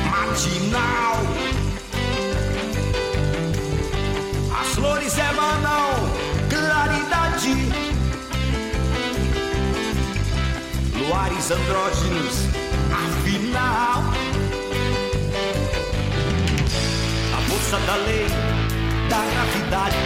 matinal. 0.10 1.47
Luares 11.48 11.52
andrógenos, 11.52 12.48
afinal. 12.92 14.04
A 17.34 17.42
força 17.50 17.78
da 17.86 17.96
lei 17.96 18.28
da 19.10 19.18
gravidade 19.18 19.98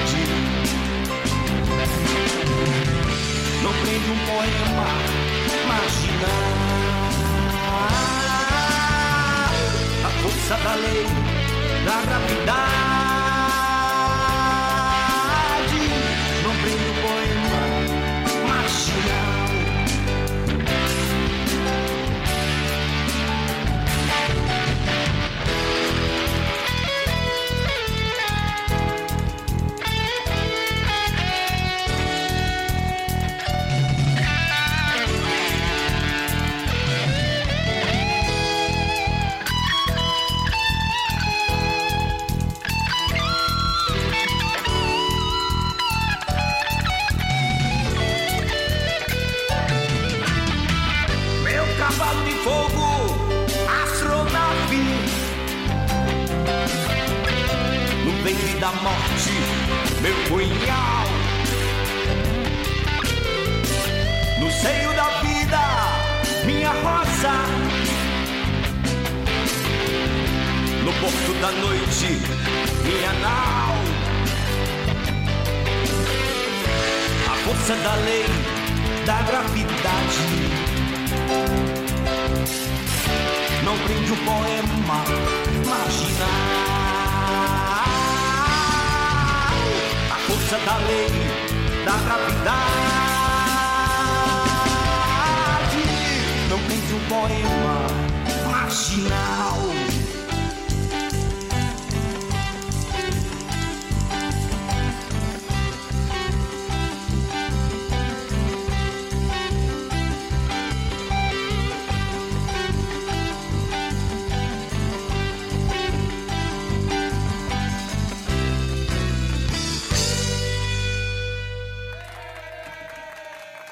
não 3.64 3.74
prende 3.74 4.12
um 4.12 4.20
poema 4.26 4.88
marginal. 5.68 6.42
A 10.06 10.10
força 10.22 10.56
da 10.64 10.76
lei, 10.76 11.06
da 11.86 12.02
gravidade, 12.02 13.11
seio 64.62 64.94
da 64.94 65.10
vida, 65.22 65.60
minha 66.46 66.70
rosa. 66.70 67.34
No 70.84 70.94
porto 70.94 71.34
da 71.42 71.52
noite, 71.52 72.22
minha 72.84 73.14
nau. 73.26 73.76
A 77.32 77.36
força 77.46 77.76
da 77.76 77.96
lei, 77.96 78.26
da 79.06 79.22
gravidade. 79.24 80.72
não 83.64 83.78
prende 83.86 84.12
o 84.12 84.18
poema 84.18 85.04
marginal. 85.66 86.28
A 90.12 90.16
força 90.28 90.58
da 90.66 90.78
lei, 90.78 91.10
da 91.86 91.98
gravidade, 92.06 93.01
não 96.92 96.92
prende 96.92 96.94
o 96.94 97.00
poema 97.08 97.88
marginal. 98.46 99.91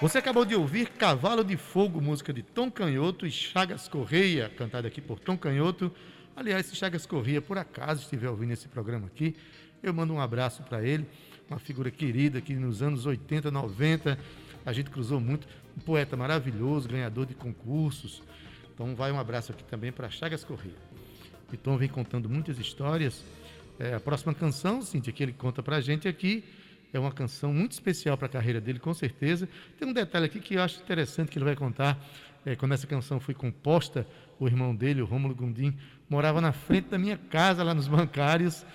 Você 0.02 0.18
acabou 0.18 0.46
de 0.46 0.56
ouvir 0.56 0.88
Cavalo 0.92 1.44
de 1.44 1.58
Fogo, 1.58 2.00
música 2.00 2.32
de 2.32 2.42
Tom 2.42 2.72
Canhoto 2.72 3.28
e 3.28 3.32
Chagas 3.32 3.90
Correia, 3.90 4.48
cantada 4.48 4.88
aqui 4.88 5.02
por 5.02 5.20
Tom 5.20 5.38
Canhoto. 5.38 5.92
Aliás, 6.38 6.68
se 6.68 6.76
Chagas 6.78 7.06
Correia 7.06 7.42
por 7.42 7.58
acaso 7.58 8.04
estiver 8.04 8.30
ouvindo 8.30 8.54
esse 8.54 8.70
programa 8.70 9.08
aqui, 9.08 9.36
eu 9.84 9.94
mando 9.94 10.14
um 10.14 10.22
abraço 10.22 10.64
para 10.64 10.82
ele, 10.82 11.06
uma 11.50 11.60
figura 11.60 11.92
querida 11.92 12.40
que 12.40 12.54
nos 12.54 12.82
anos 12.82 13.06
80, 13.06 13.52
90 13.52 14.18
a 14.66 14.72
gente 14.72 14.90
cruzou 14.90 15.20
muito, 15.20 15.46
um 15.76 15.82
poeta 15.82 16.16
maravilhoso, 16.16 16.88
ganhador 16.88 17.26
de 17.26 17.34
concursos. 17.34 18.24
Então 18.74 18.96
vai 18.96 19.12
um 19.12 19.20
abraço 19.20 19.52
aqui 19.52 19.66
também 19.66 19.92
para 19.92 20.10
Chagas 20.10 20.46
Correia. 20.46 20.78
E 21.52 21.58
Tom 21.58 21.76
vem 21.76 21.90
contando 21.90 22.30
muitas 22.30 22.58
histórias. 22.58 23.22
É, 23.78 23.96
a 23.96 24.00
próxima 24.00 24.34
canção, 24.34 24.82
Cíntia, 24.82 25.12
que 25.12 25.22
ele 25.22 25.34
conta 25.34 25.62
para 25.62 25.76
a 25.76 25.82
gente 25.82 26.08
aqui, 26.08 26.46
é 26.92 27.00
uma 27.00 27.12
canção 27.12 27.54
muito 27.54 27.74
especial 27.74 28.18
para 28.18 28.26
a 28.26 28.30
carreira 28.30 28.60
dele, 28.60 28.80
com 28.80 28.94
certeza. 28.94 29.48
Tem 29.78 29.88
um 29.88 29.94
detalhe 29.94 30.26
aqui 30.26 30.40
que 30.40 30.56
eu 30.56 30.62
acho 30.62 30.82
interessante 30.82 31.30
que 31.30 31.38
ele 31.38 31.46
vai 31.46 31.56
contar. 31.56 31.98
É, 32.46 32.56
quando 32.56 32.74
essa 32.74 32.88
canção 32.88 33.20
foi 33.20 33.34
composta, 33.34 34.08
o 34.40 34.48
irmão 34.48 34.76
dele, 34.76 35.02
o 35.02 35.06
Rômulo 35.06 35.36
Gondim, 35.36 35.78
morava 36.10 36.42
na 36.42 36.52
frente 36.52 36.90
da 36.90 36.98
minha 36.98 37.18
casa, 37.18 37.64
lá 37.64 37.74
nos 37.74 37.88
bancários, 37.88 38.66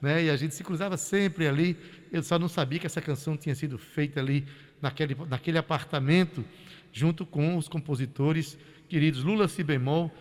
né? 0.00 0.24
e 0.24 0.30
a 0.30 0.36
gente 0.36 0.54
se 0.54 0.62
cruzava 0.62 0.96
sempre 0.96 1.48
ali. 1.48 1.76
Eu 2.12 2.22
só 2.22 2.38
não 2.38 2.48
sabia 2.48 2.78
que 2.78 2.86
essa 2.86 3.00
canção 3.00 3.36
tinha 3.36 3.54
sido 3.54 3.78
feita 3.78 4.20
ali, 4.20 4.46
naquele, 4.80 5.16
naquele 5.28 5.58
apartamento, 5.58 6.44
junto 6.92 7.26
com 7.26 7.56
os 7.56 7.68
compositores 7.68 8.58
queridos 8.88 9.24
Lula 9.24 9.48
Si 9.48 9.64
Bemol 9.64 10.12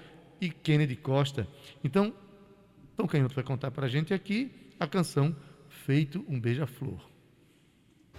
e 0.41 0.49
Kennedy 0.49 0.95
Costa. 0.95 1.47
Então, 1.83 2.13
Tom 2.95 3.07
Canhoto 3.07 3.35
vai 3.35 3.43
contar 3.43 3.69
para 3.69 3.85
a 3.85 3.89
gente 3.89 4.13
aqui 4.13 4.51
a 4.79 4.87
canção 4.87 5.35
Feito 5.69 6.25
um 6.27 6.39
Beija-Flor. 6.39 7.06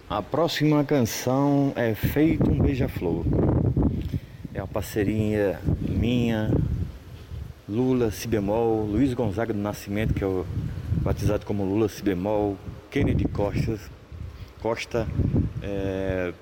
A 0.09 0.23
próxima 0.23 0.83
canção 0.83 1.71
é 1.75 1.93
Feito 1.93 2.49
um 2.49 2.57
Beija-Flor. 2.57 3.23
É 4.51 4.59
uma 4.59 4.67
parceria 4.67 5.59
minha, 5.87 6.51
Lula 7.69 8.09
Si 8.09 8.27
Bemol, 8.27 8.85
Luiz 8.85 9.13
Gonzaga 9.13 9.53
do 9.53 9.59
Nascimento, 9.59 10.15
que 10.15 10.23
é 10.23 10.27
o 10.27 10.47
batizado 11.03 11.45
como 11.45 11.63
Lula 11.63 11.87
Si 11.87 12.01
Bemol, 12.01 12.57
Kennedy 12.89 13.25
Costa. 13.25 13.79
Costa 14.59 15.07
é, 15.61 16.33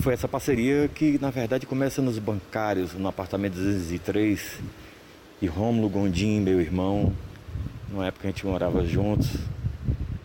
foi 0.00 0.12
essa 0.12 0.28
parceria 0.28 0.88
que 0.88 1.18
na 1.22 1.30
verdade 1.30 1.64
começa 1.64 2.02
nos 2.02 2.18
bancários, 2.18 2.92
no 2.92 3.08
apartamento 3.08 3.54
203, 3.54 4.60
e 5.40 5.46
Rômulo 5.46 5.88
Gondim, 5.88 6.38
meu 6.40 6.60
irmão, 6.60 7.14
numa 7.88 8.06
época 8.06 8.28
a 8.28 8.30
gente 8.30 8.44
morava 8.44 8.84
juntos, 8.84 9.30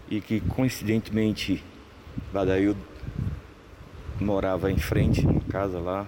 e 0.09 0.19
que 0.19 0.41
coincidentemente 0.41 1.63
Badail 2.31 2.75
morava 4.19 4.71
em 4.71 4.77
frente, 4.77 5.25
numa 5.25 5.41
casa 5.41 5.79
lá. 5.79 6.07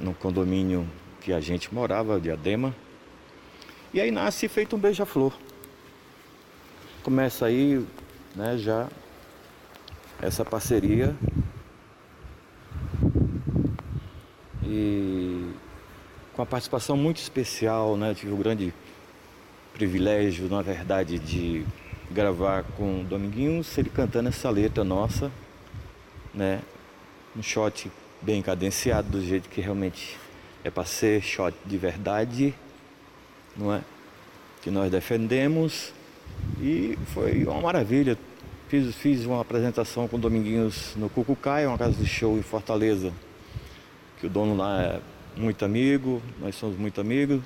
no 0.00 0.14
condomínio 0.14 0.86
que 1.20 1.32
a 1.32 1.40
gente 1.40 1.72
morava, 1.72 2.20
Diadema. 2.20 2.74
E 3.92 4.00
aí 4.00 4.10
nasce 4.10 4.48
feito 4.48 4.76
um 4.76 4.78
beija-flor. 4.78 5.32
Começa 7.02 7.46
aí, 7.46 7.84
né, 8.34 8.56
já 8.58 8.88
essa 10.20 10.44
parceria. 10.44 11.14
E 14.64 15.52
com 16.34 16.42
a 16.42 16.46
participação 16.46 16.96
muito 16.96 17.18
especial, 17.18 17.96
né? 17.96 18.14
Tive 18.14 18.32
o 18.32 18.36
grande 18.36 18.74
privilégio, 19.72 20.48
na 20.48 20.62
verdade, 20.62 21.18
de 21.18 21.64
gravar 22.10 22.64
com 22.76 23.00
o 23.00 23.04
Dominguinhos, 23.04 23.76
ele 23.78 23.90
cantando 23.90 24.28
essa 24.28 24.50
letra 24.50 24.84
nossa, 24.84 25.30
né? 26.32 26.60
Um 27.36 27.42
shot 27.42 27.90
bem 28.20 28.40
cadenciado, 28.42 29.08
do 29.08 29.24
jeito 29.24 29.48
que 29.48 29.60
realmente 29.60 30.16
é 30.62 30.70
para 30.70 30.84
ser 30.84 31.22
shot 31.22 31.54
de 31.64 31.76
verdade, 31.76 32.54
não 33.56 33.72
é? 33.74 33.82
Que 34.62 34.70
nós 34.70 34.90
defendemos. 34.90 35.92
E 36.60 36.98
foi 37.12 37.44
uma 37.44 37.60
maravilha. 37.60 38.16
Fiz, 38.68 38.94
fiz 38.94 39.24
uma 39.24 39.40
apresentação 39.40 40.08
com 40.08 40.16
o 40.16 40.20
Dominguinhos 40.20 40.94
no 40.96 41.08
Cucucaia, 41.08 41.68
uma 41.68 41.78
casa 41.78 41.92
de 41.92 42.06
show 42.06 42.38
em 42.38 42.42
Fortaleza, 42.42 43.12
que 44.18 44.26
o 44.26 44.30
dono 44.30 44.56
lá 44.56 44.82
é 44.82 45.00
muito 45.36 45.64
amigo, 45.64 46.22
nós 46.40 46.54
somos 46.54 46.76
muito 46.76 47.00
amigos. 47.00 47.42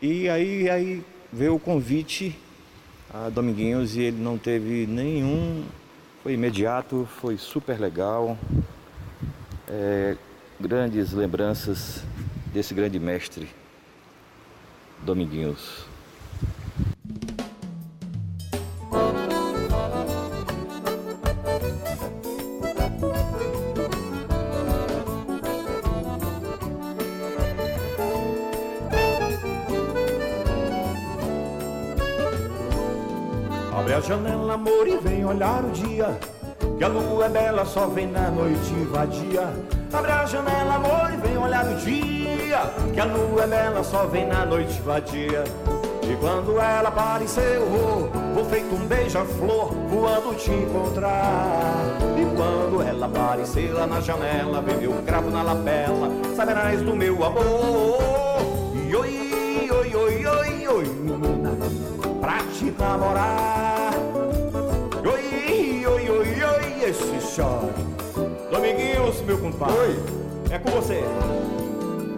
E 0.00 0.28
aí, 0.28 0.70
aí 0.70 1.04
veio 1.32 1.56
o 1.56 1.58
convite 1.58 2.38
a 3.12 3.28
Dominguinhos 3.28 3.96
e 3.96 4.02
ele 4.02 4.22
não 4.22 4.38
teve 4.38 4.86
nenhum. 4.86 5.64
Foi 6.22 6.34
imediato, 6.34 7.08
foi 7.20 7.36
super 7.36 7.80
legal. 7.80 8.38
É, 9.68 10.16
grandes 10.60 11.12
lembranças 11.12 12.04
desse 12.52 12.74
grande 12.74 12.98
mestre, 12.98 13.48
Dominguinhos. 15.02 15.89
Janela, 34.10 34.54
amor, 34.54 34.88
e 34.88 34.96
vem 34.96 35.24
olhar 35.24 35.64
o 35.64 35.70
dia. 35.70 36.18
Que 36.76 36.82
a 36.82 36.88
lua 36.88 37.26
é 37.26 37.28
bela, 37.28 37.64
só 37.64 37.86
vem 37.86 38.08
na 38.08 38.28
noite 38.28 38.74
vadia. 38.90 39.48
Abre 39.92 40.10
a 40.10 40.26
janela, 40.26 40.74
amor, 40.74 41.12
e 41.14 41.16
vem 41.18 41.38
olhar 41.38 41.64
o 41.64 41.76
dia. 41.76 42.58
Que 42.92 42.98
a 42.98 43.04
lua 43.04 43.44
é 43.44 43.46
bela, 43.46 43.84
só 43.84 44.06
vem 44.06 44.26
na 44.26 44.44
noite 44.44 44.80
vadia. 44.80 45.44
E 46.02 46.16
quando 46.16 46.58
ela 46.58 46.88
apareceu, 46.88 47.64
vou, 48.34 48.44
feito 48.46 48.74
um 48.74 48.84
beija-flor, 48.84 49.72
voando 49.88 50.34
te 50.34 50.50
encontrar. 50.50 51.76
E 52.18 52.36
quando 52.36 52.82
ela 52.82 53.06
apareceu 53.06 53.74
lá 53.74 53.86
na 53.86 54.00
janela, 54.00 54.60
vem 54.60 54.78
meu 54.78 54.92
cravo 55.06 55.30
na 55.30 55.42
lapela, 55.44 56.10
saberás 56.34 56.82
do 56.82 56.96
meu 56.96 57.24
amor. 57.24 58.40
E 58.74 58.96
oi, 58.96 59.70
oi, 59.70 59.94
oi, 59.94 60.26
oi, 60.26 60.68
oi, 60.68 60.84
menina, 60.84 61.52
pra 62.20 62.38
te 62.52 62.74
namorar. 62.76 63.69
Compadre. 69.50 69.78
Oi. 69.78 69.96
É 70.50 70.58
com 70.58 70.70
você. 70.70 71.02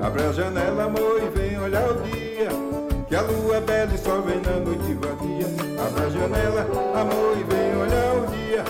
Abre 0.01 0.23
a 0.23 0.33
janela, 0.33 0.85
amor, 0.85 1.23
e 1.23 1.39
vem 1.39 1.59
olhar 1.59 1.91
o 1.91 1.95
dia. 2.03 2.49
Que 3.09 3.15
a 3.15 3.23
lua 3.23 3.57
é 3.57 3.61
bela 3.61 3.95
e 3.95 3.99
só 3.99 4.21
vem 4.21 4.41
na 4.41 4.53
noite 4.53 4.95
vadia. 4.95 5.47
Abre 5.85 6.05
a 6.05 6.09
janela, 6.09 6.67
amor, 6.95 7.37
e 7.39 7.45
vem 7.45 7.77
olhar 7.77 8.17
o 8.17 8.27
dia. 8.27 8.65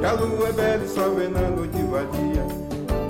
Que 0.00 0.06
a 0.06 0.12
lua 0.12 0.48
é 0.48 0.52
bela 0.52 0.84
e 0.84 0.88
só 0.88 1.08
vem 1.08 1.28
na 1.28 1.48
noite 1.48 1.82
vadia. 1.82 2.44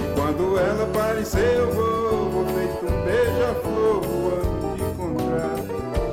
E 0.01 0.15
quando 0.15 0.59
ela 0.59 0.85
apareceu, 0.85 1.43
eu 1.43 1.73
vou, 1.73 2.31
vou 2.31 2.47
feito 2.47 2.87
um 2.87 3.05
beija-flor, 3.05 4.01
voando 4.01 4.77
te 4.77 4.83
encontrar. 4.83 5.59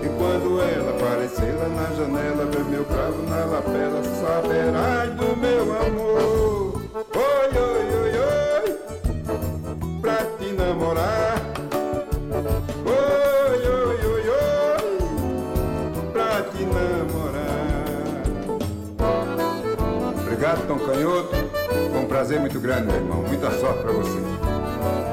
E 0.02 0.10
quando 0.17 0.62
ela 0.62 0.91
aparecer 0.91 1.54
lá 1.56 1.69
na 1.69 1.95
janela, 1.95 2.45
vê 2.45 2.63
meu 2.69 2.86
cravo 2.86 3.21
na 3.30 3.45
lapela, 3.45 4.02
saberás 4.04 5.13
do 5.13 5.38
meu 5.38 5.62
amor. 5.62 6.55
Tom 20.76 20.86
Canhoto. 20.86 21.36
Foi 21.92 22.00
um 22.02 22.06
prazer 22.06 22.40
muito 22.40 22.60
grande, 22.60 22.88
meu 22.88 22.96
irmão. 22.96 23.22
Muita 23.22 23.52
sorte 23.52 23.82
pra 23.82 23.92
você. 23.92 24.20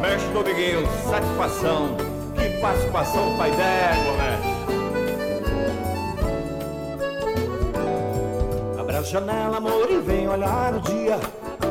Mestre 0.01 0.33
Dominguinhos, 0.33 0.88
satisfação. 1.09 1.96
Que 2.35 2.61
participação, 2.61 3.37
pai 3.37 3.51
d'égua, 3.53 4.12
mestre. 4.18 4.53
Abre 8.81 8.96
a 8.96 9.03
janela, 9.03 9.57
amor, 9.59 9.88
e 9.90 9.98
vem 10.01 10.29
olhar 10.29 10.75
o 10.75 10.81
dia. 10.81 11.20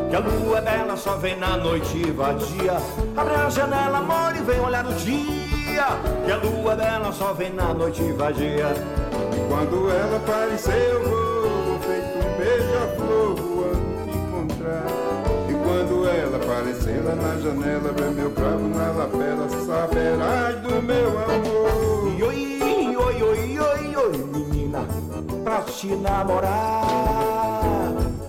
Que 0.10 0.16
a 0.16 0.20
lua 0.20 0.58
é 0.58 0.62
bela, 0.62 0.96
só 0.96 1.16
vem 1.18 1.38
na 1.38 1.58
noite 1.58 2.12
vadia. 2.12 2.78
Abre 3.18 3.36
a 3.36 3.50
janela, 3.50 3.98
amor, 3.98 4.36
e 4.36 4.42
vem 4.42 4.60
olhar 4.60 4.86
o 4.86 4.94
dia. 4.94 5.88
Que 6.26 6.32
a 6.32 6.38
lua 6.38 6.74
é 6.74 6.76
bela, 6.76 7.12
só 7.12 7.34
vem 7.34 7.54
na 7.54 7.74
noite 7.74 8.04
vadia. 8.14 8.74
E 9.36 9.48
quando 9.50 9.90
ela 9.90 10.18
apareceu, 10.18 11.31
aparecer 17.02 17.04
lá 17.04 17.16
na 17.16 17.36
janela, 17.42 17.94
vê 17.98 18.10
meu 18.12 18.32
cravo 18.32 18.68
na 18.68 18.92
lapela, 18.92 19.50
saberás 19.66 20.56
do 20.62 20.82
meu 20.82 21.10
amor. 21.10 22.14
E 22.18 22.24
oi, 22.24 22.96
oi, 22.96 23.24
oi, 23.24 23.60
oi, 23.60 23.96
oi, 23.96 24.18
menina, 24.18 24.86
pra 25.44 25.62
te 25.62 25.88
namorar. 25.96 26.84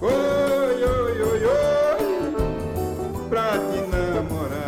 Oi, 0.00 0.85
oi, 0.85 1.22
oi, 1.22 1.44
oi, 1.44 2.35
pra 3.28 3.52
te 3.52 3.80
namorar. 3.90 4.62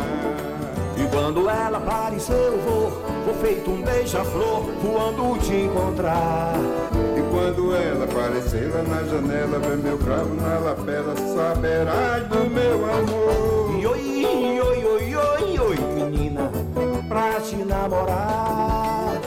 E 0.97 1.07
quando 1.11 1.49
ela 1.49 1.77
apareceu, 1.77 2.35
eu 2.35 2.59
vou, 2.59 2.91
vou 3.25 3.33
feito 3.41 3.71
um 3.71 3.81
beija-flor, 3.81 4.63
voando 4.81 5.39
te 5.39 5.53
encontrar. 5.53 6.53
E 7.17 7.21
quando 7.31 7.75
ela 7.75 8.05
aparecer 8.05 8.71
lá 8.73 8.83
na 8.83 9.03
janela, 9.03 9.59
vê 9.59 9.75
meu 9.75 9.97
cravo 9.97 10.33
na 10.35 10.59
lapela, 10.59 11.15
saberás 11.35 12.27
do 12.27 12.49
meu 12.49 12.85
amor. 12.85 13.64
E 13.85 13.87
oi, 13.87 14.59
oi, 14.59 14.83
oi, 14.83 15.15
oi, 15.15 15.59
oi, 15.59 15.77
menina, 15.93 16.49
pra 17.07 17.39
te 17.39 17.55
namorar. 17.55 19.21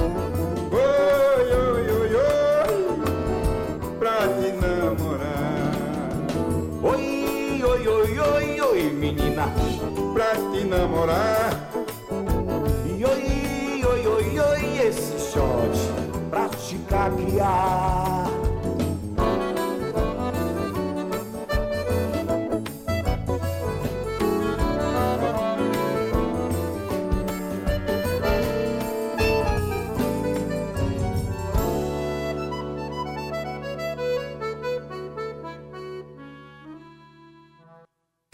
Oi, 0.73 1.53
oi, 1.53 1.90
oi, 1.92 2.14
oi, 2.16 2.77
pra 4.01 4.27
te 4.27 4.51
namorar. 4.61 5.71
Oi, 6.83 7.62
oi, 7.62 7.87
oi, 7.87 8.18
oi, 8.18 8.61
oi, 8.61 8.83
menina. 8.90 9.47
Pra 10.12 10.35
te 10.35 10.64
namorar. 10.64 11.71
E 12.85 13.05
oi, 13.05 13.85
oi, 13.85 14.07
oi, 14.09 14.40
oi, 14.40 14.79
esse 14.88 15.21
shot 15.21 15.79
pra 16.31 16.49
te 16.49 16.79
caquear. 16.88 18.48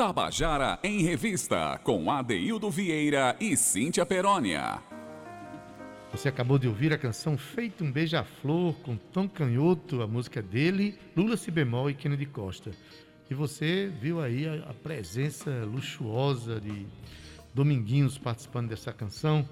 Tabajara 0.04 0.78
em 0.82 1.00
Revista, 1.00 1.80
com 1.82 2.10
Adeildo 2.10 2.70
Vieira 2.70 3.34
e 3.40 3.56
Cíntia 3.56 4.04
Perónia. 4.04 4.78
Você 6.12 6.28
acabou 6.28 6.58
de 6.58 6.68
ouvir 6.68 6.92
a 6.92 6.98
canção 6.98 7.38
Feito 7.38 7.82
um 7.82 7.90
Beija-Flor 7.90 8.74
com 8.82 8.98
Tom 8.98 9.26
Canhoto, 9.26 10.02
a 10.02 10.06
música 10.06 10.42
dele, 10.42 10.98
Lula 11.16 11.38
Si 11.38 11.50
bemol 11.50 11.88
e 11.88 11.94
Kennedy 11.94 12.26
Costa. 12.26 12.72
E 13.30 13.34
você 13.34 13.90
viu 13.98 14.20
aí 14.20 14.46
a, 14.46 14.68
a 14.68 14.74
presença 14.74 15.50
luxuosa 15.64 16.60
de 16.60 16.86
Dominguinhos 17.54 18.18
participando 18.18 18.68
dessa 18.68 18.92
canção, 18.92 19.48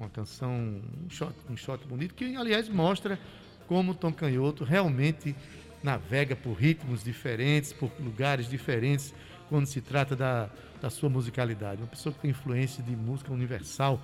uma 0.00 0.08
canção, 0.08 0.80
um 1.04 1.10
shot, 1.10 1.34
um 1.50 1.58
shot 1.58 1.86
bonito, 1.86 2.14
que 2.14 2.34
aliás 2.36 2.70
mostra 2.70 3.20
como 3.68 3.94
Tom 3.94 4.14
Canhoto 4.14 4.64
realmente 4.64 5.36
navega 5.82 6.34
por 6.34 6.54
ritmos 6.54 7.04
diferentes, 7.04 7.70
por 7.70 7.92
lugares 8.00 8.48
diferentes, 8.48 9.12
quando 9.48 9.66
se 9.66 9.80
trata 9.80 10.14
da, 10.16 10.48
da 10.80 10.90
sua 10.90 11.08
musicalidade. 11.08 11.80
Uma 11.82 11.88
pessoa 11.88 12.12
que 12.12 12.20
tem 12.20 12.30
influência 12.30 12.82
de 12.82 12.94
música 12.94 13.32
universal, 13.32 14.00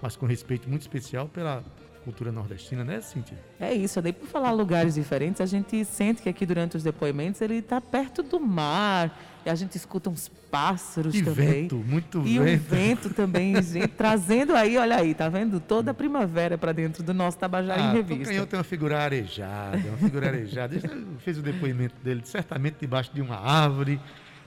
mas 0.00 0.16
com 0.16 0.26
respeito 0.26 0.68
muito 0.68 0.82
especial 0.82 1.28
pela 1.28 1.64
cultura 2.04 2.30
nordestina, 2.30 2.84
né, 2.84 3.00
Cintia? 3.00 3.38
É 3.58 3.72
isso, 3.72 4.00
daí 4.02 4.12
por 4.12 4.28
falar 4.28 4.50
lugares 4.50 4.94
diferentes, 4.94 5.40
a 5.40 5.46
gente 5.46 5.84
sente 5.86 6.20
que 6.20 6.28
aqui 6.28 6.44
durante 6.44 6.76
os 6.76 6.82
depoimentos 6.82 7.40
ele 7.40 7.56
está 7.56 7.80
perto 7.80 8.22
do 8.22 8.38
mar, 8.38 9.10
e 9.44 9.50
a 9.50 9.54
gente 9.54 9.76
escuta 9.76 10.08
uns 10.08 10.28
pássaros 10.50 11.14
e 11.14 11.22
também. 11.22 11.62
vento, 11.62 11.76
muito 11.76 12.22
e 12.26 12.38
vento. 12.38 12.48
E 12.48 12.54
o 12.54 12.58
vento 12.58 13.10
também, 13.10 13.60
gente, 13.62 13.88
trazendo 13.88 14.54
aí, 14.54 14.78
olha 14.78 14.96
aí, 14.96 15.14
tá 15.14 15.28
vendo? 15.28 15.60
Toda 15.60 15.90
a 15.90 15.94
primavera 15.94 16.56
para 16.56 16.72
dentro 16.72 17.02
do 17.02 17.12
nosso 17.12 17.38
Tabajara 17.38 17.82
ah, 17.82 17.90
em 17.90 17.92
Revista. 17.92 18.42
O 18.42 18.46
tem 18.46 18.58
uma 18.58 18.64
figura 18.64 18.98
arejada, 18.98 19.76
uma 19.88 19.98
figura 19.98 20.28
arejada. 20.28 20.74
Ele 20.74 21.06
fez 21.18 21.38
o 21.38 21.42
depoimento 21.42 21.94
dele 22.02 22.22
certamente 22.24 22.76
debaixo 22.80 23.12
de 23.12 23.20
uma 23.20 23.36
árvore, 23.36 24.00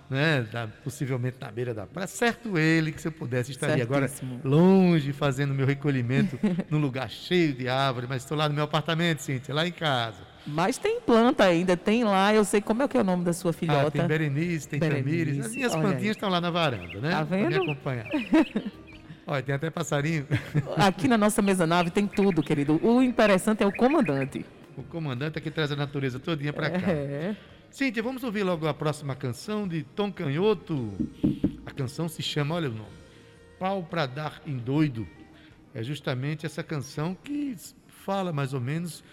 né, 0.10 0.48
da, 0.52 0.68
possivelmente 0.84 1.38
na 1.40 1.52
beira 1.52 1.74
da 1.74 1.86
praia. 1.86 2.08
Certo 2.08 2.58
ele 2.58 2.92
que 2.92 3.02
se 3.02 3.08
eu 3.08 3.12
pudesse 3.12 3.52
estaria 3.52 3.86
Certíssimo. 3.86 4.36
agora 4.36 4.56
longe 4.56 5.12
fazendo 5.14 5.54
meu 5.54 5.66
recolhimento 5.66 6.40
num 6.70 6.80
lugar 6.80 7.10
cheio 7.10 7.54
de 7.54 7.68
árvore, 7.68 8.08
mas 8.08 8.24
estou 8.24 8.38
lá 8.38 8.48
no 8.48 8.56
meu 8.56 8.64
apartamento, 8.64 9.22
Cíntia, 9.22 9.54
lá 9.54 9.68
em 9.68 9.72
casa. 9.72 10.20
Mas 10.46 10.78
tem 10.78 11.02
planta 11.02 11.44
ainda, 11.44 11.76
tem 11.76 12.06
lá, 12.06 12.34
eu 12.34 12.46
sei 12.46 12.62
como 12.62 12.82
é 12.82 12.88
que 12.88 12.96
é 12.96 13.02
o 13.02 13.04
nome 13.04 13.26
da 13.26 13.34
sua 13.34 13.52
filhota. 13.52 13.88
Ah, 13.88 13.92
tem 13.92 14.08
Berenice, 14.08 14.68
tem 14.68 14.80
Berenice, 14.80 15.04
Tamires, 15.04 15.46
as 15.46 15.52
minhas 15.52 15.76
plantinhas 15.76 16.16
estão 16.16 16.30
lá 16.30 16.40
na 16.40 16.50
varanda, 16.50 17.00
né? 17.02 17.10
Tá 17.10 17.24
vendo? 17.24 17.50
Pra 17.50 17.60
me 17.60 17.72
acompanhar. 17.72 18.08
Olha, 19.28 19.44
tem 19.44 19.54
até 19.54 19.70
passarinho. 19.70 20.26
Aqui 20.78 21.06
na 21.10 21.18
nossa 21.18 21.42
mesa 21.42 21.68
nave 21.68 21.92
tem 21.92 22.08
tudo, 22.08 22.42
querido. 22.42 22.80
O 22.82 23.04
interessante 23.04 23.62
é 23.62 23.68
o 23.68 23.74
comandante. 23.74 24.46
O 24.78 24.84
comandante 24.84 25.38
é 25.38 25.42
que 25.42 25.52
traz 25.52 25.70
a 25.70 25.76
natureza 25.76 26.18
todinha 26.18 26.54
para 26.54 26.70
cá. 26.70 26.90
É. 26.90 27.36
Cíntia, 27.78 28.02
vamos 28.02 28.24
ouvir 28.24 28.42
logo 28.42 28.68
a 28.68 28.74
próxima 28.74 29.16
canção 29.16 29.68
de 29.68 29.84
Tom 29.84 30.12
Canhoto. 30.12 30.92
A 31.64 31.70
canção 31.70 32.10
se 32.10 32.24
chama, 32.24 32.56
olha 32.56 32.72
o 32.72 32.74
nome, 32.74 32.90
Pau 33.60 33.84
para 33.84 34.08
Dar 34.08 34.42
em 34.48 34.58
Doido. 34.58 35.08
É 35.76 35.84
justamente 35.84 36.44
essa 36.44 36.64
canção 36.64 37.14
que 37.14 37.56
fala 37.86 38.34
mais 38.34 38.56
ou 38.56 38.60
menos 38.60 39.04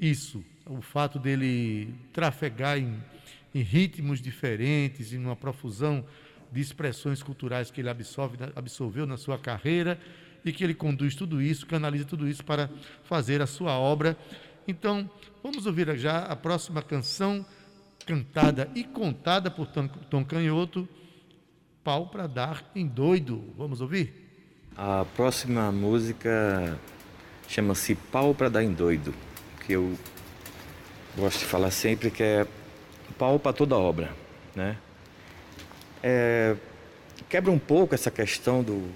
isso, 0.00 0.42
o 0.64 0.80
fato 0.80 1.18
dele 1.18 1.94
trafegar 2.10 2.78
em, 2.78 2.98
em 3.54 3.60
ritmos 3.60 4.22
diferentes, 4.22 5.12
em 5.12 5.18
uma 5.18 5.36
profusão 5.36 6.02
de 6.50 6.62
expressões 6.62 7.22
culturais 7.22 7.70
que 7.70 7.82
ele 7.82 7.90
absorve, 7.90 8.38
absorveu 8.56 9.06
na 9.06 9.18
sua 9.18 9.38
carreira 9.38 10.00
e 10.42 10.50
que 10.50 10.64
ele 10.64 10.72
conduz 10.72 11.14
tudo 11.14 11.42
isso, 11.42 11.66
canaliza 11.66 12.06
tudo 12.06 12.26
isso 12.26 12.42
para 12.42 12.70
fazer 13.04 13.42
a 13.42 13.46
sua 13.46 13.78
obra. 13.78 14.16
Então, 14.66 15.10
vamos 15.42 15.66
ouvir 15.66 15.94
já 15.98 16.20
a 16.20 16.34
próxima 16.34 16.80
canção 16.80 17.44
cantada 18.08 18.70
e 18.74 18.84
contada 18.84 19.50
por 19.50 19.66
Tom, 19.66 20.24
Canhoto, 20.24 20.88
Pau 21.84 22.06
para 22.06 22.26
Dar 22.26 22.64
em 22.74 22.86
Doido. 22.86 23.44
Vamos 23.54 23.82
ouvir? 23.82 24.14
A 24.74 25.04
próxima 25.14 25.70
música 25.70 26.78
chama-se 27.46 27.94
Pau 27.94 28.34
para 28.34 28.48
Dar 28.48 28.64
em 28.64 28.72
Doido, 28.72 29.14
que 29.66 29.74
eu 29.74 29.94
gosto 31.18 31.40
de 31.40 31.44
falar 31.44 31.70
sempre 31.70 32.10
que 32.10 32.22
é 32.22 32.46
pau 33.18 33.38
para 33.38 33.52
toda 33.52 33.76
obra, 33.76 34.10
né? 34.54 34.78
É, 36.02 36.56
quebra 37.28 37.50
um 37.50 37.58
pouco 37.58 37.94
essa 37.94 38.10
questão 38.10 38.62
do, 38.62 38.88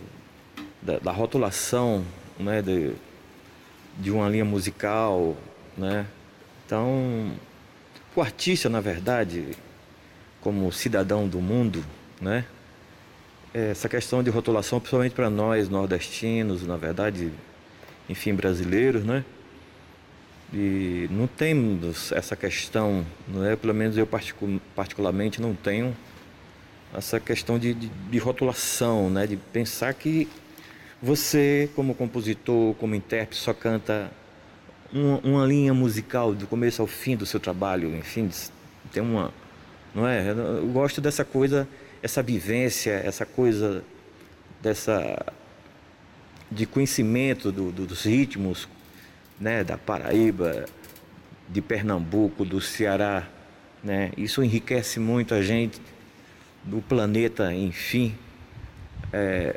da, 0.81 0.99
da 0.99 1.13
rotulação, 1.13 2.03
né, 2.39 2.63
de, 2.63 2.95
de 3.99 4.11
uma 4.11 4.29
linha 4.29 4.45
musical, 4.45 5.37
né? 5.77 6.07
Então, 6.65 7.33
o 8.15 8.21
artista, 8.21 8.69
na 8.69 8.81
verdade, 8.81 9.57
como 10.41 10.71
cidadão 10.71 11.27
do 11.27 11.41
mundo, 11.41 11.85
né? 12.21 12.45
Essa 13.55 13.89
questão 13.89 14.23
de 14.23 14.31
rotulação, 14.31 14.81
principalmente 14.81 15.15
para 15.15 15.31
nós 15.31 15.69
nordestinos, 15.69 16.67
na 16.67 16.77
verdade, 16.77 17.31
enfim, 18.09 18.35
brasileiros, 18.35 19.05
né? 19.05 19.25
E 20.53 21.09
não 21.11 21.27
temos 21.27 22.13
essa 22.13 22.37
questão, 22.37 23.07
não 23.27 23.45
é? 23.45 23.57
Pelo 23.57 23.73
menos 23.73 23.97
eu 23.97 24.07
particularmente 24.75 25.41
não 25.41 25.55
tenho 25.55 25.97
essa 26.95 27.19
questão 27.19 27.59
de, 27.59 27.73
de, 27.73 27.89
de 27.89 28.19
rotulação, 28.19 29.09
né? 29.09 29.27
De 29.27 29.37
pensar 29.37 29.95
que 29.95 30.29
você, 31.03 31.71
como 31.75 31.95
compositor, 31.95 32.75
como 32.75 32.95
intérprete, 32.95 33.41
só 33.41 33.55
canta 33.55 34.11
uma, 34.93 35.19
uma, 35.19 35.47
linha 35.47 35.73
musical 35.73 36.35
do 36.35 36.47
começo 36.47 36.83
ao 36.83 36.89
fim 36.89 37.17
do 37.17 37.25
seu 37.25 37.41
trabalho, 37.41 37.95
enfim, 37.97 38.29
tem 38.93 39.03
uma, 39.03 39.33
não 39.95 40.07
é? 40.07 40.31
Eu 40.31 40.67
gosto 40.69 41.01
dessa 41.01 41.25
coisa, 41.25 41.67
essa 42.03 42.23
vivência, 42.23 42.93
essa 43.05 43.25
coisa 43.25 43.85
dessa 44.61 45.25
de 46.51 46.67
conhecimento 46.67 47.51
do, 47.51 47.73
do, 47.73 47.87
dos 47.87 48.05
ritmos, 48.05 48.69
né, 49.41 49.65
da 49.65 49.79
Paraíba, 49.79 50.67
de 51.49 51.63
Pernambuco, 51.63 52.45
do 52.45 52.61
Ceará, 52.61 53.27
né? 53.83 54.13
Isso 54.17 54.43
enriquece 54.43 55.01
muito 55.01 55.35
a 55.35 55.43
gente 55.43 55.81
do 56.63 56.81
planeta, 56.81 57.53
enfim. 57.55 58.15
É, 59.13 59.57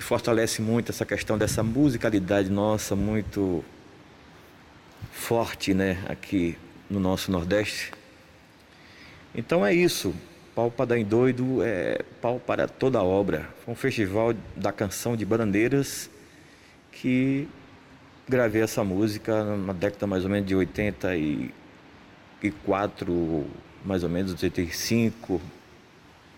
fortalece 0.00 0.60
muito 0.60 0.90
essa 0.90 1.06
questão 1.06 1.38
dessa 1.38 1.62
musicalidade 1.62 2.50
nossa 2.50 2.96
muito 2.96 3.64
forte, 5.12 5.74
né, 5.74 6.02
aqui 6.08 6.56
no 6.88 7.00
nosso 7.00 7.30
Nordeste. 7.30 7.92
Então 9.34 9.64
é 9.64 9.74
isso. 9.74 10.14
Pau 10.54 10.70
para 10.70 11.02
doido 11.02 11.62
é 11.62 12.02
pau 12.22 12.38
para 12.38 12.68
toda 12.68 12.98
a 12.98 13.02
obra. 13.02 13.48
Foi 13.64 13.74
um 13.74 13.76
festival 13.76 14.32
da 14.54 14.70
canção 14.70 15.16
de 15.16 15.24
Bandeiras 15.24 16.08
que 16.92 17.48
gravei 18.28 18.62
essa 18.62 18.84
música 18.84 19.56
na 19.56 19.72
década 19.72 20.06
mais 20.06 20.22
ou 20.24 20.30
menos 20.30 20.46
de 20.46 20.54
84, 20.54 23.44
mais 23.84 24.04
ou 24.04 24.08
menos 24.08 24.30
85. 24.30 25.40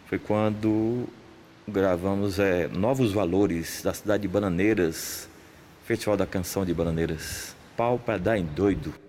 Foi 0.07 0.19
quando 0.19 1.07
gravamos 1.69 2.39
é, 2.39 2.69
Novos 2.69 3.13
Valores 3.13 3.83
da 3.83 3.93
cidade 3.93 4.23
de 4.23 4.29
Bananeiras, 4.29 5.29
Festival 5.85 6.17
da 6.17 6.27
Canção 6.27 6.65
de 6.65 6.73
Bananeiras 6.73 7.55
pau 7.77 7.99
para 7.99 8.19
dar 8.19 8.39
em 8.39 8.45
doido. 8.45 9.06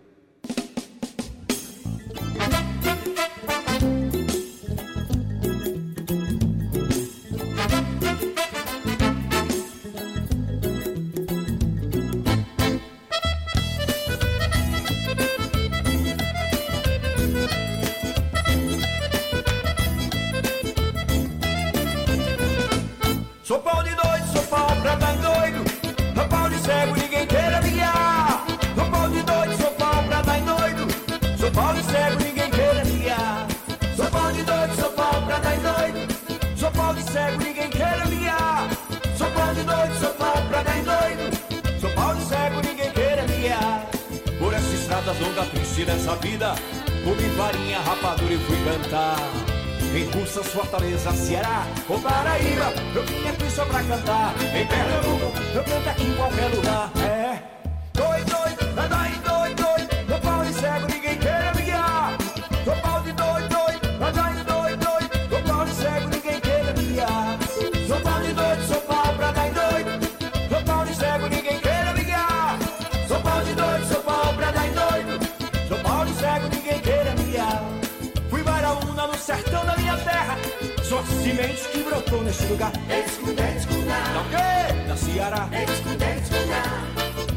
lugar. 82.50 82.72
Escuta, 82.90 83.44
escuta. 83.50 83.98
Da 84.16 84.24
quê? 84.32 84.88
Da 84.88 84.96
Ceará. 84.96 85.50
Escuta, 85.52 86.06
escuta. 86.16 86.62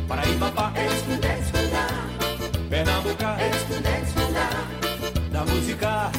Paraíba, 0.09 0.51
pá, 0.53 0.73
Escuta, 0.77 1.29
escuta. 1.39 1.87
Pernambuco. 2.69 3.25
Escuta, 3.51 3.91
escuta. 3.99 4.47
Da 5.33 5.45
música 5.45 6.11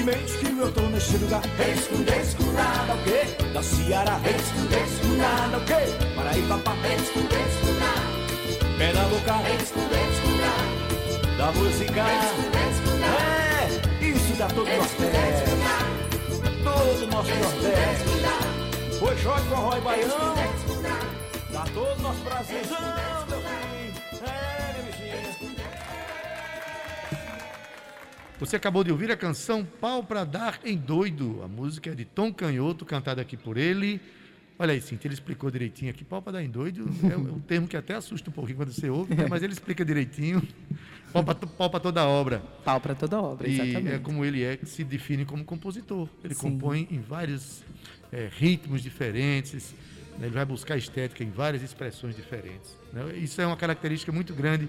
Semente 0.00 0.32
que 0.38 0.58
eu 0.58 0.72
tô 0.72 0.80
neste 0.80 1.18
lugar. 1.18 1.42
Escuda, 1.76 2.16
escurada, 2.16 2.94
o 2.94 3.04
quê? 3.04 3.20
Da 3.52 3.62
Ceará. 3.62 4.18
Escuda, 4.24 4.76
escurada, 4.80 5.58
o 5.58 5.64
quê? 5.66 5.74
Paraíba, 6.16 6.58
pá. 6.60 6.74
Escuda, 6.96 7.36
escurada. 7.36 8.00
Pernambuca. 8.78 9.34
Escuda, 9.60 9.96
escurada. 10.08 11.36
Da 11.36 11.52
música. 11.52 12.00
É, 13.12 14.06
isso 14.06 14.32
dá 14.38 14.46
todo 14.46 14.62
o 14.62 14.74
Nordeste. 14.74 15.50
Todo 16.64 17.04
o 17.04 17.06
nosso 17.08 17.34
Nordeste. 17.34 18.98
Foi 18.98 19.14
Jorge 19.18 19.48
Forró 19.48 19.80
Baião. 19.82 20.34
Dá 21.52 21.64
todo 21.74 21.98
o 21.98 22.02
nosso 22.02 22.20
Brasilzão, 22.20 22.79
Você 28.40 28.56
acabou 28.56 28.82
de 28.82 28.90
ouvir 28.90 29.10
a 29.10 29.16
canção 29.16 29.64
Pau 29.64 30.02
pra 30.02 30.24
Dar 30.24 30.60
em 30.64 30.76
Doido. 30.76 31.42
A 31.44 31.48
música 31.48 31.90
é 31.90 31.94
de 31.94 32.04
Tom 32.06 32.32
Canhoto, 32.32 32.86
cantada 32.86 33.20
aqui 33.20 33.36
por 33.36 33.58
ele. 33.58 34.00
Olha 34.58 34.72
aí, 34.72 34.80
Cintia, 34.80 35.08
ele 35.08 35.14
explicou 35.14 35.50
direitinho 35.50 35.90
aqui. 35.90 36.04
Pau 36.04 36.20
pra 36.20 36.32
dar 36.32 36.42
em 36.42 36.48
doido 36.50 36.86
é 37.10 37.16
um 37.16 37.36
um 37.36 37.40
termo 37.40 37.66
que 37.66 37.78
até 37.78 37.94
assusta 37.94 38.28
um 38.28 38.32
pouquinho 38.32 38.58
quando 38.58 38.70
você 38.72 38.90
ouve, 38.90 39.14
né? 39.14 39.26
mas 39.28 39.42
ele 39.42 39.54
explica 39.54 39.82
direitinho. 39.84 40.42
Pau 41.12 41.70
pra 41.70 41.80
toda 41.80 42.02
a 42.02 42.06
obra. 42.06 42.40
Pau 42.62 42.78
para 42.78 42.94
toda 42.94 43.18
obra, 43.20 43.48
E 43.48 43.54
exatamente. 43.54 43.94
é 43.94 43.98
como 43.98 44.22
ele 44.22 44.42
é 44.42 44.58
que 44.58 44.66
se 44.66 44.84
define 44.84 45.24
como 45.24 45.44
compositor. 45.44 46.06
Ele 46.22 46.34
Sim. 46.34 46.40
compõe 46.42 46.86
em 46.90 47.00
vários 47.00 47.62
é, 48.12 48.28
ritmos 48.30 48.82
diferentes, 48.82 49.74
né? 50.18 50.26
ele 50.26 50.34
vai 50.34 50.44
buscar 50.44 50.76
estética 50.76 51.24
em 51.24 51.30
várias 51.30 51.62
expressões 51.62 52.14
diferentes. 52.14 52.76
né? 52.92 53.16
Isso 53.16 53.40
é 53.40 53.46
uma 53.46 53.56
característica 53.56 54.12
muito 54.12 54.34
grande 54.34 54.68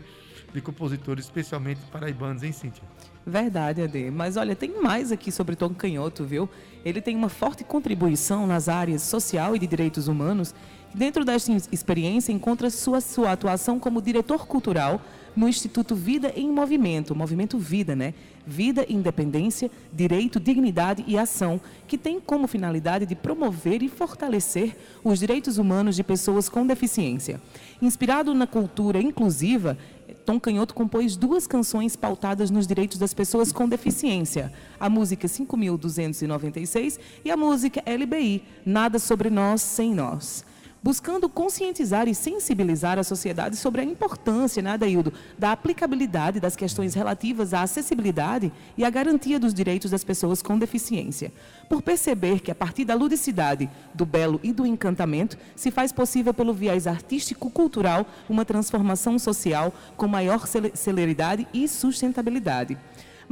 de 0.53 0.61
compositores, 0.61 1.25
especialmente 1.25 1.81
paraibanos, 1.91 2.43
hein, 2.43 2.53
Cíntia? 2.53 2.83
Verdade, 3.25 3.83
Ade. 3.83 4.09
Mas 4.09 4.35
olha, 4.35 4.55
tem 4.55 4.81
mais 4.81 5.11
aqui 5.11 5.31
sobre 5.31 5.55
Tom 5.55 5.69
Canhoto, 5.69 6.23
viu? 6.23 6.49
Ele 6.83 7.01
tem 7.01 7.15
uma 7.15 7.29
forte 7.29 7.63
contribuição 7.63 8.47
nas 8.47 8.67
áreas 8.67 9.03
social 9.03 9.55
e 9.55 9.59
de 9.59 9.67
direitos 9.67 10.07
humanos. 10.07 10.55
Dentro 10.93 11.23
desta 11.23 11.51
experiência, 11.71 12.31
encontra 12.31 12.69
sua, 12.69 12.99
sua 12.99 13.31
atuação 13.31 13.79
como 13.79 14.01
diretor 14.01 14.45
cultural 14.47 14.99
no 15.35 15.47
Instituto 15.47 15.95
Vida 15.95 16.33
em 16.35 16.51
Movimento, 16.51 17.15
Movimento 17.15 17.57
Vida, 17.57 17.95
né? 17.95 18.13
Vida, 18.45 18.85
Independência, 18.89 19.71
Direito, 19.93 20.39
Dignidade 20.39 21.05
e 21.07 21.17
Ação, 21.17 21.61
que 21.87 21.97
tem 21.97 22.19
como 22.19 22.47
finalidade 22.47 23.05
de 23.05 23.15
promover 23.15 23.81
e 23.83 23.87
fortalecer 23.87 24.75
os 25.03 25.19
direitos 25.19 25.57
humanos 25.57 25.95
de 25.95 26.03
pessoas 26.03 26.49
com 26.49 26.65
deficiência. 26.65 27.39
Inspirado 27.81 28.33
na 28.33 28.47
cultura 28.47 28.99
inclusiva, 28.99 29.77
Tom 30.25 30.39
Canhoto 30.39 30.73
compôs 30.73 31.15
duas 31.15 31.47
canções 31.47 31.95
pautadas 31.95 32.51
nos 32.51 32.67
direitos 32.67 32.97
das 32.97 33.13
pessoas 33.13 33.51
com 33.51 33.67
deficiência. 33.67 34.51
A 34.79 34.89
música 34.89 35.27
5.296 35.27 36.99
e 37.25 37.31
a 37.31 37.37
música 37.37 37.83
LBI, 37.85 38.43
Nada 38.65 38.99
Sobre 38.99 39.29
Nós 39.29 39.61
Sem 39.61 39.93
Nós. 39.93 40.45
Buscando 40.83 41.29
conscientizar 41.29 42.07
e 42.07 42.15
sensibilizar 42.15 42.97
a 42.97 43.03
sociedade 43.03 43.55
sobre 43.55 43.81
a 43.81 43.83
importância, 43.83 44.63
né, 44.63 44.71
Adaildo, 44.71 45.13
da 45.37 45.51
aplicabilidade 45.51 46.39
das 46.39 46.55
questões 46.55 46.95
relativas 46.95 47.53
à 47.53 47.61
acessibilidade 47.61 48.51
e 48.75 48.83
à 48.83 48.89
garantia 48.89 49.39
dos 49.39 49.53
direitos 49.53 49.91
das 49.91 50.03
pessoas 50.03 50.41
com 50.41 50.57
deficiência. 50.57 51.31
Por 51.69 51.83
perceber 51.83 52.39
que, 52.39 52.49
a 52.49 52.55
partir 52.55 52.83
da 52.83 52.95
ludicidade, 52.95 53.69
do 53.93 54.07
belo 54.07 54.39
e 54.41 54.51
do 54.51 54.65
encantamento, 54.65 55.37
se 55.55 55.69
faz 55.69 55.91
possível, 55.91 56.33
pelo 56.33 56.51
viés 56.51 56.87
artístico-cultural, 56.87 58.03
uma 58.27 58.43
transformação 58.43 59.19
social 59.19 59.71
com 59.95 60.07
maior 60.07 60.47
cele- 60.47 60.71
celeridade 60.73 61.47
e 61.53 61.67
sustentabilidade. 61.67 62.75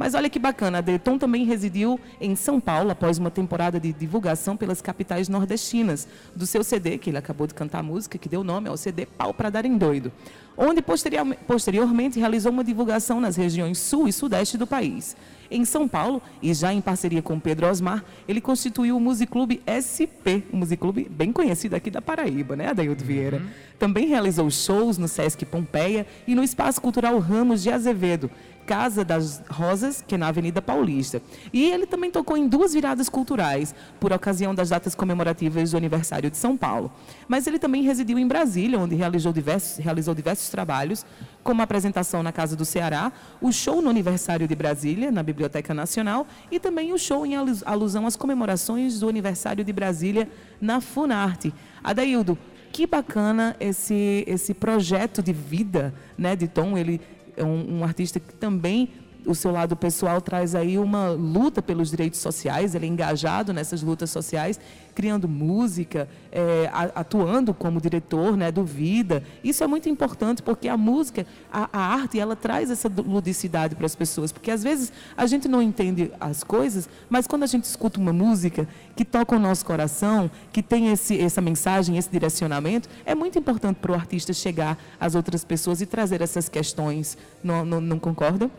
Mas 0.00 0.14
olha 0.14 0.30
que 0.30 0.38
bacana, 0.38 0.78
a 0.78 0.80
também 1.18 1.44
residiu 1.44 2.00
em 2.18 2.34
São 2.34 2.58
Paulo 2.58 2.90
após 2.90 3.18
uma 3.18 3.30
temporada 3.30 3.78
de 3.78 3.92
divulgação 3.92 4.56
pelas 4.56 4.80
capitais 4.80 5.28
nordestinas 5.28 6.08
do 6.34 6.46
seu 6.46 6.64
CD, 6.64 6.96
que 6.96 7.10
ele 7.10 7.18
acabou 7.18 7.46
de 7.46 7.52
cantar 7.52 7.80
a 7.80 7.82
música, 7.82 8.16
que 8.16 8.26
deu 8.26 8.42
nome 8.42 8.66
ao 8.66 8.78
CD 8.78 9.04
Pau 9.04 9.34
para 9.34 9.50
Dar 9.50 9.66
em 9.66 9.76
Doido, 9.76 10.10
onde 10.56 10.80
posteriorme- 10.80 11.36
posteriormente 11.46 12.18
realizou 12.18 12.50
uma 12.50 12.64
divulgação 12.64 13.20
nas 13.20 13.36
regiões 13.36 13.76
sul 13.76 14.08
e 14.08 14.12
sudeste 14.14 14.56
do 14.56 14.66
país. 14.66 15.14
Em 15.50 15.66
São 15.66 15.86
Paulo, 15.86 16.22
e 16.40 16.54
já 16.54 16.72
em 16.72 16.80
parceria 16.80 17.20
com 17.20 17.38
Pedro 17.38 17.68
Osmar, 17.68 18.02
ele 18.26 18.40
constituiu 18.40 18.96
o 18.96 19.00
Musiclube 19.00 19.60
SP, 19.66 20.44
um 20.52 20.58
musiclube 20.58 21.08
bem 21.10 21.30
conhecido 21.32 21.74
aqui 21.74 21.90
da 21.90 22.00
Paraíba, 22.00 22.56
né, 22.56 22.68
Adaildo 22.68 23.04
Vieira? 23.04 23.42
Também 23.78 24.06
realizou 24.06 24.48
shows 24.50 24.96
no 24.96 25.08
Sesc 25.08 25.44
Pompeia 25.44 26.06
e 26.26 26.34
no 26.34 26.42
Espaço 26.44 26.80
Cultural 26.80 27.18
Ramos 27.18 27.62
de 27.62 27.70
Azevedo, 27.70 28.30
Casa 28.70 29.04
das 29.04 29.42
Rosas, 29.50 30.00
que 30.06 30.14
é 30.14 30.18
na 30.18 30.28
Avenida 30.28 30.62
Paulista. 30.62 31.20
E 31.52 31.64
ele 31.72 31.86
também 31.86 32.08
tocou 32.08 32.36
em 32.36 32.46
duas 32.46 32.72
viradas 32.72 33.08
culturais, 33.08 33.74
por 33.98 34.12
ocasião 34.12 34.54
das 34.54 34.68
datas 34.68 34.94
comemorativas 34.94 35.72
do 35.72 35.76
aniversário 35.76 36.30
de 36.30 36.36
São 36.36 36.56
Paulo. 36.56 36.92
Mas 37.26 37.48
ele 37.48 37.58
também 37.58 37.82
residiu 37.82 38.16
em 38.16 38.28
Brasília, 38.28 38.78
onde 38.78 38.94
realizou 38.94 39.32
diversos, 39.32 39.78
realizou 39.84 40.14
diversos 40.14 40.50
trabalhos, 40.50 41.04
como 41.42 41.60
a 41.60 41.64
apresentação 41.64 42.22
na 42.22 42.30
Casa 42.30 42.54
do 42.54 42.64
Ceará, 42.64 43.10
o 43.40 43.50
show 43.50 43.82
no 43.82 43.90
aniversário 43.90 44.46
de 44.46 44.54
Brasília, 44.54 45.10
na 45.10 45.24
Biblioteca 45.24 45.74
Nacional, 45.74 46.24
e 46.48 46.60
também 46.60 46.92
o 46.92 46.98
show 46.98 47.26
em 47.26 47.34
alus- 47.34 47.64
alusão 47.66 48.06
às 48.06 48.14
comemorações 48.14 49.00
do 49.00 49.08
aniversário 49.08 49.64
de 49.64 49.72
Brasília 49.72 50.28
na 50.60 50.80
Funarte. 50.80 51.52
Adaildo, 51.82 52.38
que 52.72 52.86
bacana 52.86 53.56
esse, 53.58 54.22
esse 54.28 54.54
projeto 54.54 55.20
de 55.20 55.32
vida 55.32 55.92
né, 56.16 56.36
de 56.36 56.46
Tom. 56.46 56.78
Ele 56.78 57.00
é 57.40 57.44
um, 57.44 57.78
um 57.78 57.84
artista 57.84 58.20
que 58.20 58.34
também, 58.34 58.88
o 59.26 59.34
seu 59.34 59.50
lado 59.50 59.76
pessoal, 59.76 60.20
traz 60.20 60.54
aí 60.54 60.78
uma 60.78 61.10
luta 61.10 61.60
pelos 61.62 61.90
direitos 61.90 62.20
sociais. 62.20 62.74
Ele 62.74 62.86
é 62.86 62.88
engajado 62.88 63.52
nessas 63.52 63.82
lutas 63.82 64.10
sociais, 64.10 64.58
criando 64.94 65.28
música, 65.28 66.08
é, 66.30 66.70
atuando 66.94 67.54
como 67.54 67.80
diretor 67.80 68.36
né, 68.36 68.50
do 68.50 68.64
Vida. 68.64 69.22
Isso 69.42 69.64
é 69.64 69.66
muito 69.66 69.88
importante 69.88 70.42
porque 70.42 70.68
a 70.68 70.76
música, 70.76 71.26
a, 71.52 71.68
a 71.72 71.80
arte, 71.94 72.18
ela 72.18 72.36
traz 72.36 72.70
essa 72.70 72.88
ludicidade 72.88 73.74
para 73.74 73.86
as 73.86 73.94
pessoas. 73.94 74.32
Porque 74.32 74.50
às 74.50 74.62
vezes 74.62 74.92
a 75.16 75.26
gente 75.26 75.48
não 75.48 75.62
entende 75.62 76.12
as 76.20 76.44
coisas, 76.44 76.88
mas 77.08 77.26
quando 77.26 77.44
a 77.44 77.46
gente 77.46 77.64
escuta 77.64 77.98
uma 77.98 78.12
música 78.12 78.68
que 78.96 79.04
toca 79.04 79.36
o 79.36 79.38
nosso 79.38 79.64
coração, 79.64 80.30
que 80.52 80.62
tem 80.62 80.88
esse, 80.92 81.18
essa 81.20 81.40
mensagem, 81.40 81.96
esse 81.96 82.10
direcionamento, 82.10 82.88
é 83.04 83.14
muito 83.14 83.38
importante 83.38 83.76
para 83.76 83.92
o 83.92 83.94
artista 83.94 84.32
chegar 84.32 84.78
às 84.98 85.14
outras 85.14 85.44
pessoas 85.44 85.80
e 85.80 85.86
trazer 85.86 86.20
essas 86.20 86.48
questões. 86.48 87.16
Não, 87.42 87.64
não, 87.64 87.80
não 87.80 87.98
concorda? 87.98 88.50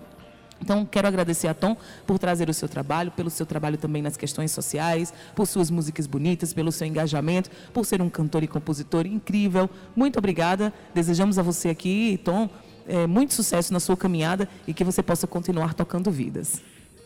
Então, 0.61 0.85
quero 0.85 1.07
agradecer 1.07 1.47
a 1.47 1.53
Tom 1.53 1.75
por 2.05 2.19
trazer 2.19 2.49
o 2.49 2.53
seu 2.53 2.69
trabalho, 2.69 3.11
pelo 3.11 3.29
seu 3.29 3.45
trabalho 3.45 3.77
também 3.77 4.01
nas 4.01 4.15
questões 4.15 4.51
sociais, 4.51 5.13
por 5.35 5.47
suas 5.47 5.71
músicas 5.71 6.05
bonitas, 6.05 6.53
pelo 6.53 6.71
seu 6.71 6.85
engajamento, 6.85 7.49
por 7.73 7.85
ser 7.85 8.01
um 8.01 8.09
cantor 8.09 8.43
e 8.43 8.47
compositor 8.47 9.07
incrível. 9.07 9.69
Muito 9.95 10.19
obrigada. 10.19 10.71
Desejamos 10.93 11.39
a 11.39 11.41
você 11.41 11.69
aqui, 11.69 12.19
Tom, 12.23 12.47
eh, 12.87 13.07
muito 13.07 13.33
sucesso 13.33 13.73
na 13.73 13.79
sua 13.79 13.97
caminhada 13.97 14.47
e 14.67 14.73
que 14.73 14.83
você 14.83 15.01
possa 15.01 15.25
continuar 15.25 15.73
tocando 15.73 16.11
vidas. 16.11 16.61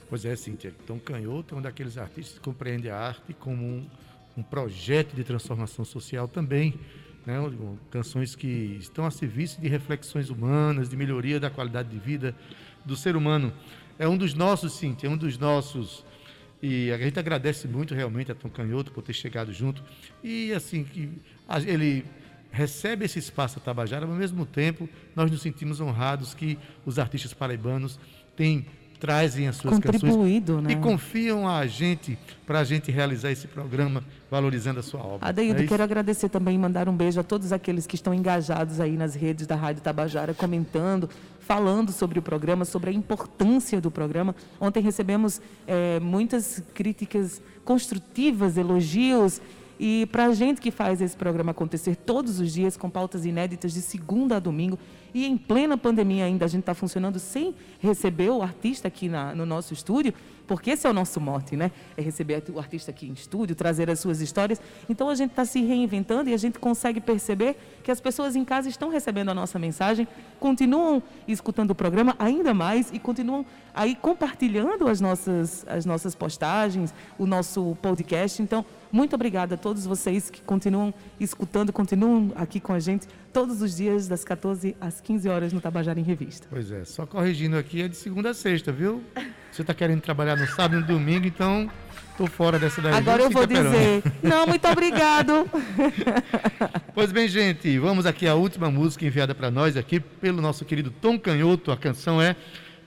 Pois 0.09 0.25
é, 0.25 0.35
Cíntia. 0.35 0.73
Tom 0.85 0.99
Canhoto 0.99 1.55
é 1.55 1.57
um 1.57 1.61
daqueles 1.61 1.97
artistas 1.97 2.37
que 2.37 2.41
compreende 2.41 2.89
a 2.89 2.97
arte 2.97 3.33
como 3.33 3.63
um, 3.63 3.87
um 4.37 4.43
projeto 4.43 5.15
de 5.15 5.23
transformação 5.23 5.85
social 5.85 6.27
também. 6.27 6.75
Né? 7.25 7.35
Canções 7.89 8.35
que 8.35 8.77
estão 8.79 9.05
a 9.05 9.11
serviço 9.11 9.59
de 9.59 9.67
reflexões 9.67 10.29
humanas, 10.29 10.89
de 10.89 10.95
melhoria 10.95 11.39
da 11.39 11.49
qualidade 11.49 11.89
de 11.89 11.97
vida 11.97 12.35
do 12.85 12.95
ser 12.95 13.15
humano. 13.15 13.51
É 13.97 14.07
um 14.07 14.17
dos 14.17 14.33
nossos, 14.33 14.73
Cíntia, 14.73 15.07
é 15.07 15.09
um 15.09 15.17
dos 15.17 15.37
nossos. 15.37 16.05
E 16.61 16.91
a 16.91 16.97
gente 16.97 17.19
agradece 17.19 17.67
muito 17.67 17.93
realmente 17.93 18.31
a 18.31 18.35
Tom 18.35 18.49
Canhoto 18.49 18.91
por 18.91 19.01
ter 19.01 19.13
chegado 19.13 19.51
junto. 19.51 19.83
E 20.23 20.51
assim, 20.53 20.83
que 20.83 21.11
ele 21.65 22.05
recebe 22.51 23.05
esse 23.05 23.19
espaço 23.19 23.59
a 23.59 23.61
Tabajara, 23.61 24.05
mas 24.05 24.13
ao 24.13 24.19
mesmo 24.19 24.45
tempo 24.45 24.87
nós 25.15 25.29
nos 25.29 25.41
sentimos 25.41 25.81
honrados 25.81 26.33
que 26.33 26.57
os 26.85 26.97
artistas 26.97 27.33
paraibanos 27.33 27.99
têm 28.35 28.65
trazem 28.99 29.47
as 29.47 29.57
suas 29.57 29.75
Contribuído, 29.75 30.55
canções 30.55 30.67
né? 30.67 30.73
e 30.73 30.83
confiam 30.83 31.47
a 31.47 31.65
gente 31.67 32.17
para 32.45 32.59
a 32.59 32.63
gente 32.63 32.91
realizar 32.91 33.31
esse 33.31 33.47
programa 33.47 34.03
valorizando 34.29 34.79
a 34.79 34.83
sua 34.83 35.01
obra. 35.01 35.29
Adeildo, 35.29 35.61
É 35.63 35.67
quero 35.67 35.83
agradecer 35.83 36.29
também 36.29 36.55
e 36.55 36.57
mandar 36.57 36.89
um 36.89 36.95
beijo 36.95 37.19
a 37.19 37.23
todos 37.23 37.51
aqueles 37.51 37.85
que 37.87 37.95
estão 37.95 38.13
engajados 38.13 38.79
aí 38.79 38.97
nas 38.97 39.15
redes 39.15 39.47
da 39.47 39.55
Rádio 39.55 39.81
Tabajara, 39.81 40.33
comentando, 40.33 41.09
falando 41.39 41.91
sobre 41.91 42.19
o 42.19 42.21
programa, 42.21 42.65
sobre 42.65 42.89
a 42.89 42.93
importância 42.93 43.79
do 43.79 43.91
programa. 43.91 44.35
Ontem 44.59 44.81
recebemos 44.81 45.39
eh, 45.67 45.99
muitas 45.99 46.63
críticas 46.73 47.41
construtivas, 47.63 48.57
elogios. 48.57 49.41
E 49.79 50.05
para 50.11 50.25
a 50.27 50.33
gente 50.33 50.61
que 50.61 50.71
faz 50.71 51.01
esse 51.01 51.15
programa 51.17 51.51
acontecer 51.51 51.95
todos 51.95 52.39
os 52.39 52.53
dias, 52.53 52.77
com 52.77 52.89
pautas 52.89 53.25
inéditas 53.25 53.73
de 53.73 53.81
segunda 53.81 54.37
a 54.37 54.39
domingo, 54.39 54.79
e 55.13 55.25
em 55.25 55.37
plena 55.37 55.77
pandemia 55.77 56.25
ainda 56.25 56.45
a 56.45 56.47
gente 56.47 56.61
está 56.61 56.73
funcionando 56.73 57.19
sem 57.19 57.53
receber 57.79 58.29
o 58.29 58.41
artista 58.41 58.87
aqui 58.87 59.09
na- 59.09 59.35
no 59.35 59.45
nosso 59.45 59.73
estúdio, 59.73 60.13
porque 60.47 60.71
esse 60.71 60.85
é 60.85 60.89
o 60.89 60.93
nosso 60.93 61.19
mote, 61.19 61.55
né? 61.55 61.71
É 61.97 62.01
receber 62.01 62.43
o 62.53 62.59
artista 62.59 62.91
aqui 62.91 63.07
em 63.07 63.13
estúdio, 63.13 63.55
trazer 63.55 63.89
as 63.89 63.99
suas 63.99 64.21
histórias. 64.21 64.61
Então 64.89 65.09
a 65.09 65.15
gente 65.15 65.31
está 65.31 65.45
se 65.45 65.61
reinventando 65.61 66.29
e 66.29 66.33
a 66.33 66.37
gente 66.37 66.59
consegue 66.59 66.99
perceber 66.99 67.57
que 67.83 67.91
as 67.91 67.99
pessoas 67.99 68.35
em 68.35 68.45
casa 68.45 68.69
estão 68.69 68.89
recebendo 68.89 69.29
a 69.29 69.33
nossa 69.33 69.57
mensagem, 69.57 70.07
continuam 70.39 71.01
escutando 71.27 71.71
o 71.71 71.75
programa 71.75 72.15
ainda 72.19 72.53
mais 72.53 72.91
e 72.91 72.99
continuam 72.99 73.45
aí 73.73 73.95
compartilhando 73.95 74.87
as 74.87 75.01
nossas, 75.01 75.65
as 75.67 75.85
nossas 75.85 76.15
postagens, 76.15 76.93
o 77.17 77.25
nosso 77.25 77.77
podcast. 77.81 78.41
Então, 78.41 78.65
muito 78.91 79.15
obrigada 79.15 79.55
a 79.55 79.57
todos 79.57 79.85
vocês 79.85 80.29
que 80.29 80.41
continuam 80.41 80.93
escutando, 81.19 81.73
continuam 81.73 82.31
aqui 82.35 82.59
com 82.59 82.71
a 82.71 82.79
gente 82.79 83.07
todos 83.35 83.61
os 83.61 83.75
dias, 83.75 84.07
das 84.07 84.23
14 84.23 84.77
às 84.79 85.01
15 85.01 85.27
horas 85.27 85.51
no 85.51 85.59
Tabajara 85.59 85.99
em 85.99 86.03
Revista. 86.03 86.47
Pois 86.49 86.71
é, 86.71 86.85
só 86.85 87.05
corrigindo 87.05 87.57
aqui, 87.57 87.81
é 87.81 87.87
de 87.89 87.97
segunda 87.97 88.29
a 88.29 88.33
sexta, 88.33 88.71
viu? 88.71 89.03
Você 89.51 89.61
está 89.61 89.73
querendo 89.73 89.99
trabalhar 89.99 90.37
no 90.37 90.47
sábado 90.47 90.77
e 90.77 90.79
no 90.79 90.87
domingo, 90.87 91.27
então 91.27 91.69
tô 92.17 92.27
fora 92.27 92.57
dessa 92.57 92.81
daí. 92.81 92.93
Agora 92.93 93.23
eu 93.23 93.29
vou 93.29 93.45
dizer, 93.45 94.01
não, 94.23 94.47
muito 94.47 94.65
obrigado. 94.65 95.49
Pois 96.95 97.11
bem, 97.11 97.27
gente, 97.27 97.77
vamos 97.77 98.05
aqui 98.05 98.25
à 98.25 98.35
última 98.35 98.71
música 98.71 99.05
enviada 99.05 99.35
para 99.35 99.51
nós 99.51 99.75
aqui 99.75 99.99
pelo 99.99 100.41
nosso 100.41 100.63
querido 100.63 100.89
Tom 100.89 101.19
Canhoto. 101.19 101.73
A 101.73 101.75
canção 101.75 102.21
é 102.21 102.37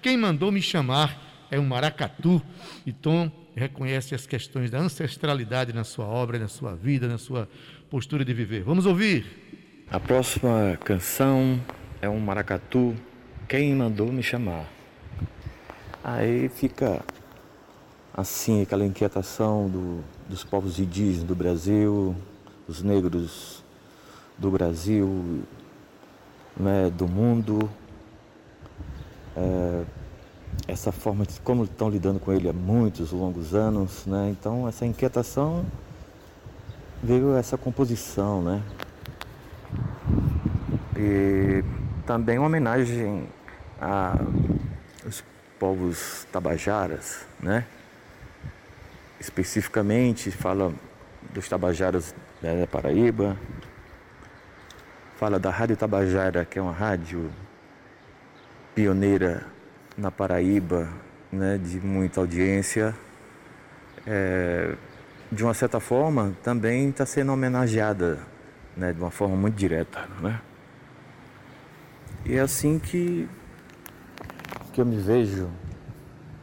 Quem 0.01 0.17
Mandou 0.17 0.51
Me 0.51 0.63
Chamar, 0.63 1.47
é 1.51 1.61
um 1.61 1.67
maracatu. 1.67 2.41
E 2.87 2.93
Tom 2.93 3.31
reconhece 3.55 4.15
as 4.15 4.27
questões 4.27 4.71
da 4.71 4.79
ancestralidade 4.79 5.75
na 5.75 5.85
sua 5.85 6.07
obra, 6.07 6.39
na 6.39 6.49
sua 6.49 6.75
vida, 6.75 7.07
na 7.07 7.19
sua 7.19 7.47
postura 7.91 8.25
de 8.25 8.33
viver. 8.33 8.63
Vamos 8.63 8.87
ouvir? 8.87 9.48
A 9.91 9.99
próxima 9.99 10.79
canção 10.85 11.59
é 12.03 12.09
um 12.11 12.21
maracatu, 12.21 12.95
Quem 13.49 13.75
Mandou 13.75 14.13
Me 14.13 14.23
Chamar. 14.23 14.67
Aí 16.05 16.51
fica 16.51 17.01
assim 18.13 18.61
aquela 18.61 18.85
inquietação 18.85 19.67
do- 19.67 20.05
dos 20.29 20.45
povos 20.45 20.79
indígenas 20.79 21.25
do 21.27 21.35
Brasil, 21.35 22.15
os 22.69 22.83
negros 22.83 23.65
do 24.37 24.51
Brasil, 24.51 25.43
né, 26.57 26.91
do 26.91 27.09
mundo, 27.09 27.71
É, 29.41 29.85
essa 30.67 30.91
forma 30.91 31.25
de 31.25 31.39
como 31.43 31.63
estão 31.63 31.89
lidando 31.89 32.19
com 32.19 32.33
ele 32.33 32.49
há 32.49 32.53
muitos 32.53 33.13
longos 33.13 33.55
anos, 33.55 34.05
né? 34.05 34.31
Então 34.31 34.67
essa 34.67 34.85
inquietação 34.85 35.65
veio 37.01 37.37
essa 37.37 37.57
composição, 37.57 38.43
né? 38.43 38.61
E 40.97 41.65
também 42.07 42.39
uma 42.39 42.47
homenagem 42.47 43.29
aos 43.81 45.25
povos 45.59 46.27
tabajaras, 46.33 47.27
né? 47.41 47.65
Especificamente 49.21 50.31
fala 50.31 50.73
dos 51.33 51.49
tabajaras 51.49 52.15
da 52.41 52.67
Paraíba, 52.67 53.37
fala 55.19 55.39
da 55.39 55.51
Rádio 55.51 55.77
Tabajara, 55.77 56.45
que 56.45 56.59
é 56.59 56.63
uma 56.63 56.73
rádio 56.73 57.31
pioneira 58.75 59.45
na 59.97 60.11
Paraíba, 60.11 60.89
né, 61.33 61.59
de 61.59 61.81
muita 61.81 62.21
audiência. 62.21 62.95
É, 64.07 64.75
de 65.31 65.43
uma 65.43 65.53
certa 65.53 65.81
forma, 65.81 66.33
também 66.43 66.89
está 66.89 67.05
sendo 67.05 67.33
homenageada 67.33 68.19
né, 68.79 68.93
de 68.93 69.01
uma 69.01 69.11
forma 69.11 69.37
muito 69.37 69.57
direta. 69.57 70.09
Né? 70.23 70.41
E 72.25 72.35
é 72.35 72.41
assim 72.41 72.79
que, 72.79 73.29
que 74.73 74.81
eu 74.81 74.87
me 74.87 74.97
vejo 74.97 75.49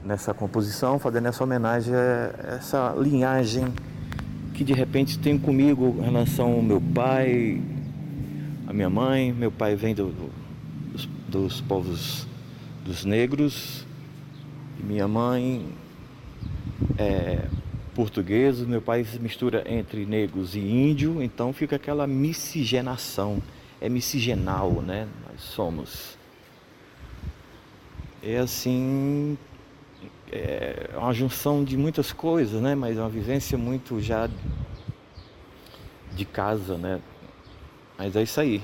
nessa 0.03 0.33
composição, 0.33 0.99
fazendo 0.99 1.27
essa 1.27 1.43
homenagem 1.43 1.95
a 1.95 2.55
essa 2.57 2.93
linhagem 2.97 3.73
que 4.53 4.63
de 4.63 4.73
repente 4.73 5.17
tenho 5.17 5.39
comigo 5.39 5.95
em 5.99 6.03
relação 6.03 6.53
ao 6.53 6.61
meu 6.61 6.79
pai, 6.79 7.61
a 8.67 8.73
minha 8.73 8.89
mãe. 8.89 9.33
Meu 9.33 9.51
pai 9.51 9.75
vem 9.75 9.95
do- 9.95 10.11
do- 10.11 10.31
dos, 10.91 11.05
dos 11.27 11.61
povos 11.61 12.27
dos 12.85 13.03
negros, 13.03 13.85
e 14.79 14.83
minha 14.83 15.07
mãe 15.07 15.67
é 16.97 17.45
portuguesa, 17.95 18.65
meu 18.65 18.81
pai 18.81 19.05
se 19.05 19.17
mistura 19.17 19.63
entre 19.65 20.05
negros 20.05 20.53
e 20.53 20.59
índio, 20.59 21.23
então 21.23 21.53
fica 21.53 21.77
aquela 21.77 22.05
miscigenação, 22.05 23.41
é 23.79 23.87
miscigenal, 23.87 24.81
né? 24.81 25.07
Nós 25.25 25.41
somos. 25.41 26.17
É 28.21 28.37
assim, 28.37 29.37
é 30.31 30.89
uma 30.97 31.13
junção 31.13 31.63
de 31.63 31.77
muitas 31.77 32.11
coisas, 32.11 32.61
né? 32.61 32.75
Mas 32.75 32.97
é 32.97 32.99
uma 32.99 33.09
vivência 33.09 33.57
muito 33.57 34.01
já 34.01 34.29
de 36.13 36.25
casa, 36.25 36.77
né? 36.77 36.99
Mas 37.97 38.15
é 38.15 38.23
isso 38.23 38.41
aí. 38.41 38.61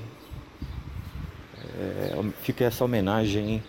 É, 1.78 2.22
fica 2.42 2.64
essa 2.64 2.84
homenagem 2.84 3.62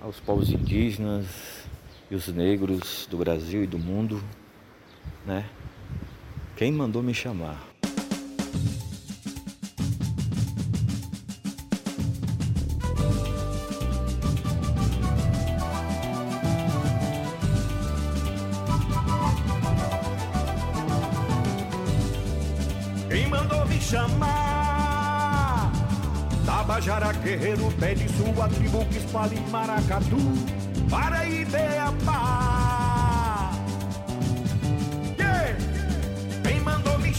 aos 0.00 0.18
povos 0.18 0.50
indígenas 0.50 1.26
e 2.10 2.14
os 2.16 2.26
negros 2.28 3.06
do 3.08 3.16
Brasil 3.16 3.62
e 3.62 3.66
do 3.66 3.78
mundo, 3.78 4.22
né? 5.24 5.44
Quem 6.56 6.72
mandou 6.72 7.02
me 7.02 7.14
chamar? 7.14 7.58
Quem 23.08 23.28
mandou 23.28 23.66
me 23.66 23.80
chamar? 23.80 25.72
Tabajara 26.44 27.12
Guerreiro 27.12 27.72
pede 27.80 28.08
sua 28.10 28.48
tribo 28.48 28.84
que 28.86 28.98
espalhe 28.98 29.40
maracatu 29.50 30.16
para 30.90 31.26
Ibeapá. 31.26 32.43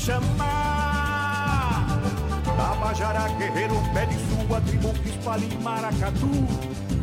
Chamar? 0.06 2.00
Tabajara 2.46 3.28
Guerreiro 3.40 3.76
pede 3.92 4.16
sua 4.30 4.62
tribo 4.62 4.94
que 4.94 5.10
espalhe 5.10 5.58
maracatu 5.64 6.30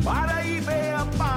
para 0.03 0.45
Ibeapá. 0.45 1.33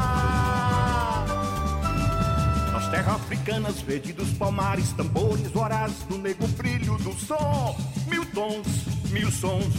Nas 2.73 2.89
terras 2.89 3.17
africanas, 3.17 3.81
verde 3.81 4.13
dos 4.13 4.31
palmares, 4.35 4.93
tambores 4.93 5.51
vorazes 5.51 5.99
do 6.09 6.19
negro 6.19 6.47
brilho 6.49 6.97
do 6.99 7.13
som. 7.15 7.77
Mil 8.07 8.25
tons, 8.27 8.87
mil 9.11 9.31
sons 9.33 9.75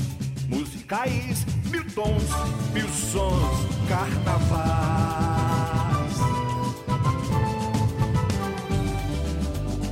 musicais, 0.50 1.46
mil 1.72 1.86
tons, 1.96 2.24
mil 2.74 2.90
sons 2.90 3.68
carnavais. 3.88 5.08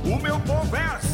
O 0.04 0.22
meu 0.22 0.38
povo 0.40 0.76
é 0.76 0.82
assim. 0.82 1.05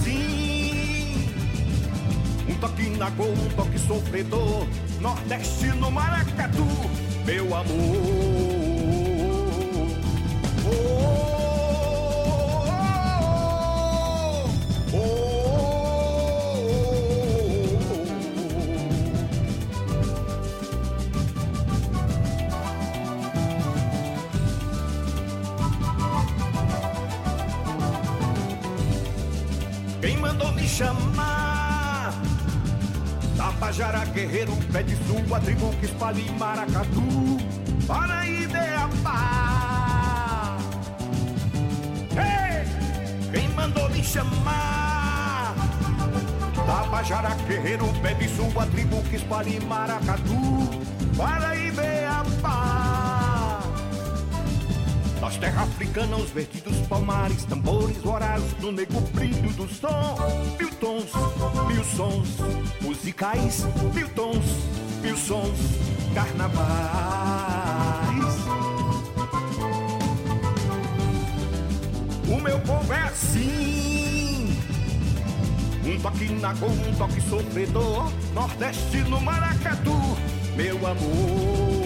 Um 2.83 2.85
toque 2.85 2.99
na 2.99 3.11
gol, 3.11 3.35
toque 3.57 3.79
sofredor. 3.79 4.67
Nordeste 5.01 5.67
no 5.67 5.91
maracatu, 5.91 6.67
meu 7.25 7.55
amor. 7.55 7.67
Oh, 10.67 10.71
oh, 14.93 14.97
oh. 14.97 15.33
chamar. 30.67 31.42
Tapajara 33.63 34.05
guerreiro 34.07 34.57
pede 34.73 34.97
sua 35.07 35.39
tribo 35.39 35.71
que 35.79 35.87
espalhe 35.87 36.29
maracatu 36.33 37.39
para 37.87 38.27
Ideapá. 38.27 39.79
Ei, 42.11 42.67
quem 43.31 43.49
mandou 43.51 43.89
me 43.91 44.03
chamar? 44.03 45.55
Tapajara 46.67 47.37
guerreiro 47.47 47.87
pede 48.03 48.29
sua 48.35 48.67
tribo 48.67 49.01
que 49.05 49.15
espalhe 49.15 49.61
maracatu 49.61 50.69
para 51.17 51.55
Ideapá. 51.55 52.92
Nas 55.33 55.41
terras 55.41 55.63
africanas, 55.63 56.21
os 56.21 56.31
vertidos 56.31 56.77
palmares, 56.89 57.45
tambores, 57.45 58.05
horários, 58.05 58.53
no 58.61 58.71
negro 58.71 59.01
brilho 59.15 59.51
do 59.53 59.67
som. 59.67 60.19
Mil 60.59 60.69
tons, 60.73 61.11
mil 61.69 61.85
sons 61.85 62.29
musicais, 62.83 63.65
mil 63.95 64.07
tons, 64.11 64.45
mil 65.01 65.17
sons, 65.17 65.59
carnavais. 66.13 66.63
O 72.29 72.39
meu 72.39 72.61
povo 72.61 72.93
é 72.93 73.03
assim. 73.05 74.55
Um 75.87 75.99
toque 76.01 76.29
na 76.29 76.55
cor, 76.57 76.69
um 76.69 76.95
toque 76.97 77.23
sofredor, 77.23 78.13
nordeste 78.35 78.99
no 79.09 79.19
maracatu, 79.19 79.99
meu 80.57 80.77
amor. 80.87 81.83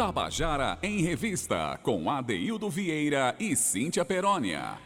Tabajara 0.00 0.78
em 0.82 1.02
Revista, 1.02 1.78
com 1.82 2.10
Adeildo 2.10 2.70
Vieira 2.70 3.36
e 3.38 3.54
Cíntia 3.54 4.02
Perónia. 4.02 4.78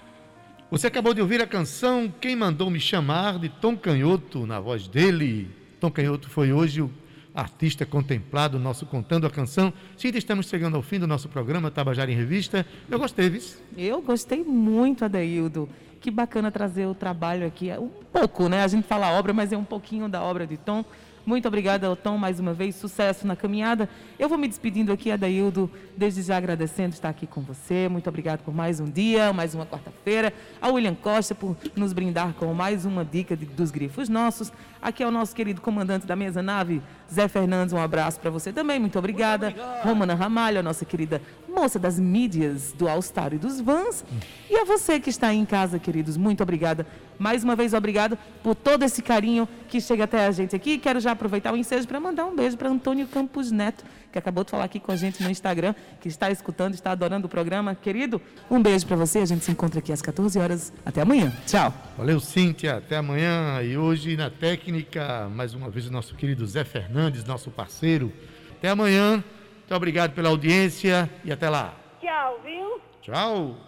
Você 0.69 0.89
acabou 0.89 1.15
de 1.15 1.21
ouvir 1.21 1.41
a 1.41 1.47
canção 1.47 2.13
Quem 2.21 2.35
Mandou 2.35 2.69
Me 2.69 2.81
Chamar, 2.81 3.39
de 3.39 3.49
Tom 3.49 3.77
Canhoto, 3.77 4.45
na 4.45 4.59
voz 4.59 4.89
dele. 4.89 5.49
Tom 5.79 5.89
Canhoto 5.89 6.29
foi 6.29 6.53
hoje 6.53 6.83
o 6.83 6.91
artista 7.33 7.87
contemplado, 7.87 8.59
nosso 8.59 8.87
Contando 8.87 9.25
a 9.25 9.31
Canção. 9.31 9.73
Cíntia, 9.97 10.19
estamos 10.19 10.49
chegando 10.49 10.75
ao 10.75 10.83
fim 10.83 10.99
do 10.99 11.07
nosso 11.07 11.29
programa 11.29 11.71
Tabajara 11.71 12.11
em 12.11 12.17
Revista. 12.17 12.67
Eu 12.91 12.99
gostei, 12.99 13.31
Viz. 13.31 13.63
Eu 13.79 14.03
gostei 14.03 14.43
muito, 14.43 15.05
Adeildo. 15.05 15.69
Que 16.01 16.11
bacana 16.11 16.51
trazer 16.51 16.87
o 16.87 16.95
trabalho 16.95 17.47
aqui. 17.47 17.71
Um 17.71 17.89
pouco, 18.13 18.49
né? 18.49 18.65
A 18.65 18.69
gente 18.69 18.85
fala 18.85 19.13
obra, 19.13 19.33
mas 19.33 19.53
é 19.53 19.57
um 19.57 19.65
pouquinho 19.65 20.09
da 20.09 20.21
obra 20.25 20.45
de 20.45 20.57
Tom. 20.57 20.85
Muito 21.27 21.49
obrigada, 21.49 21.95
Tom, 21.97 22.19
mais 22.19 22.39
uma 22.39 22.53
vez. 22.53 22.75
Sucesso 22.75 23.27
na 23.27 23.35
caminhada. 23.35 23.89
Eu 24.19 24.29
vou 24.29 24.37
me 24.37 24.47
despedindo 24.47 24.93
aqui, 24.93 25.11
Adaildo, 25.11 25.71
desde 25.97 26.21
já 26.21 26.37
agradecendo 26.37 26.93
estar 26.93 27.09
aqui 27.09 27.27
com 27.27 27.41
você. 27.41 27.89
Muito 27.89 28.09
obrigado 28.09 28.43
por 28.43 28.55
mais 28.55 28.79
um 28.79 28.85
dia, 28.85 29.33
mais 29.33 29.55
uma 29.55 29.65
quarta-feira. 29.65 30.35
Ao 30.61 30.75
William 30.75 30.95
Costa 30.95 31.35
por 31.35 31.57
nos 31.75 31.95
brindar 31.95 32.35
com 32.35 32.53
mais 32.53 32.85
uma 32.85 33.05
dica 33.05 33.35
de, 33.35 33.47
dos 33.47 33.71
grifos 33.71 34.09
nossos. 34.09 34.53
Aqui 34.83 35.03
é 35.03 35.07
o 35.07 35.11
nosso 35.11 35.35
querido 35.35 35.63
comandante 35.63 36.07
da 36.07 36.15
mesa 36.15 36.43
nave, 36.43 36.83
Zé 37.11 37.27
Fernandes. 37.27 37.73
Um 37.73 37.81
abraço 37.81 38.21
para 38.21 38.31
você 38.31 38.53
também. 38.53 38.79
Muito 38.79 38.99
obrigada. 38.99 39.47
Muito 39.47 39.63
Romana 39.83 40.15
Ramalho, 40.15 40.61
a 40.61 40.63
nossa 40.63 40.85
querida 40.85 41.23
moça 41.55 41.79
das 41.79 41.99
mídias 41.99 42.73
do 42.73 42.89
All 42.89 43.01
Star 43.01 43.33
e 43.33 43.39
dos 43.39 43.61
Vans. 43.61 44.05
E 44.51 44.57
a 44.57 44.65
você 44.65 44.99
que 44.99 45.09
está 45.09 45.29
aí 45.29 45.39
em 45.39 45.47
casa, 45.47 45.79
queridos, 45.79 46.17
muito 46.17 46.43
obrigada. 46.43 46.87
Mais 47.19 47.45
uma 47.45 47.55
vez, 47.55 47.75
obrigado 47.75 48.19
por 48.43 48.55
todo 48.55 48.83
esse 48.83 49.03
carinho 49.03 49.49
que 49.69 49.81
chega 49.81 50.05
até 50.05 50.27
a 50.27 50.31
gente 50.31 50.55
aqui. 50.55 50.79
Quero 50.79 51.01
já 51.01 51.13
aproveitar 51.13 51.53
o 51.53 51.57
ensejo 51.57 51.87
para 51.87 52.01
mandar 52.01 52.27
um 52.27 52.35
beijo 52.35 52.57
para 52.57 52.69
Antônio 52.69 53.07
Campos 53.07 53.51
Neto, 53.51 53.85
que 54.13 54.19
acabou 54.19 54.45
de 54.45 54.51
falar 54.51 54.65
aqui 54.65 54.79
com 54.79 54.93
a 54.93 54.97
gente 54.97 55.23
no 55.23 55.31
Instagram, 55.31 55.75
que 56.01 56.09
está 56.09 56.31
escutando, 56.31 56.75
está 56.75 56.93
adorando 56.93 57.27
o 57.27 57.31
programa. 57.31 57.75
Querido, 57.75 58.21
um 58.51 58.61
beijo 58.63 58.87
para 58.87 58.97
você. 58.97 59.21
A 59.21 59.27
gente 59.27 59.45
se 59.45 59.51
encontra 59.51 59.79
aqui 59.79 59.93
às 59.93 60.03
14 60.03 60.39
horas. 60.39 60.73
Até 60.85 61.03
amanhã. 61.03 61.33
Tchau. 61.47 61.73
Valeu, 61.97 62.21
Cíntia. 62.21 62.77
Até 62.77 62.97
amanhã. 62.97 63.63
E 63.63 63.77
hoje 63.77 64.17
na 64.17 64.31
técnica, 64.31 65.29
mais 65.35 65.55
uma 65.55 65.71
vez, 65.71 65.87
o 65.87 65.93
nosso 65.93 66.15
querido 66.15 66.47
Zé 66.47 66.65
Fernandes, 66.65 67.25
nosso 67.25 67.51
parceiro. 67.51 68.13
Até 68.59 68.69
amanhã. 68.69 69.23
Muito 69.65 69.75
obrigado 69.75 70.13
pela 70.13 70.29
audiência 70.29 71.09
e 71.25 71.33
até 71.33 71.49
lá. 71.49 71.75
Tchau, 72.01 72.41
viu? 72.45 72.81
Tchau. 73.01 73.65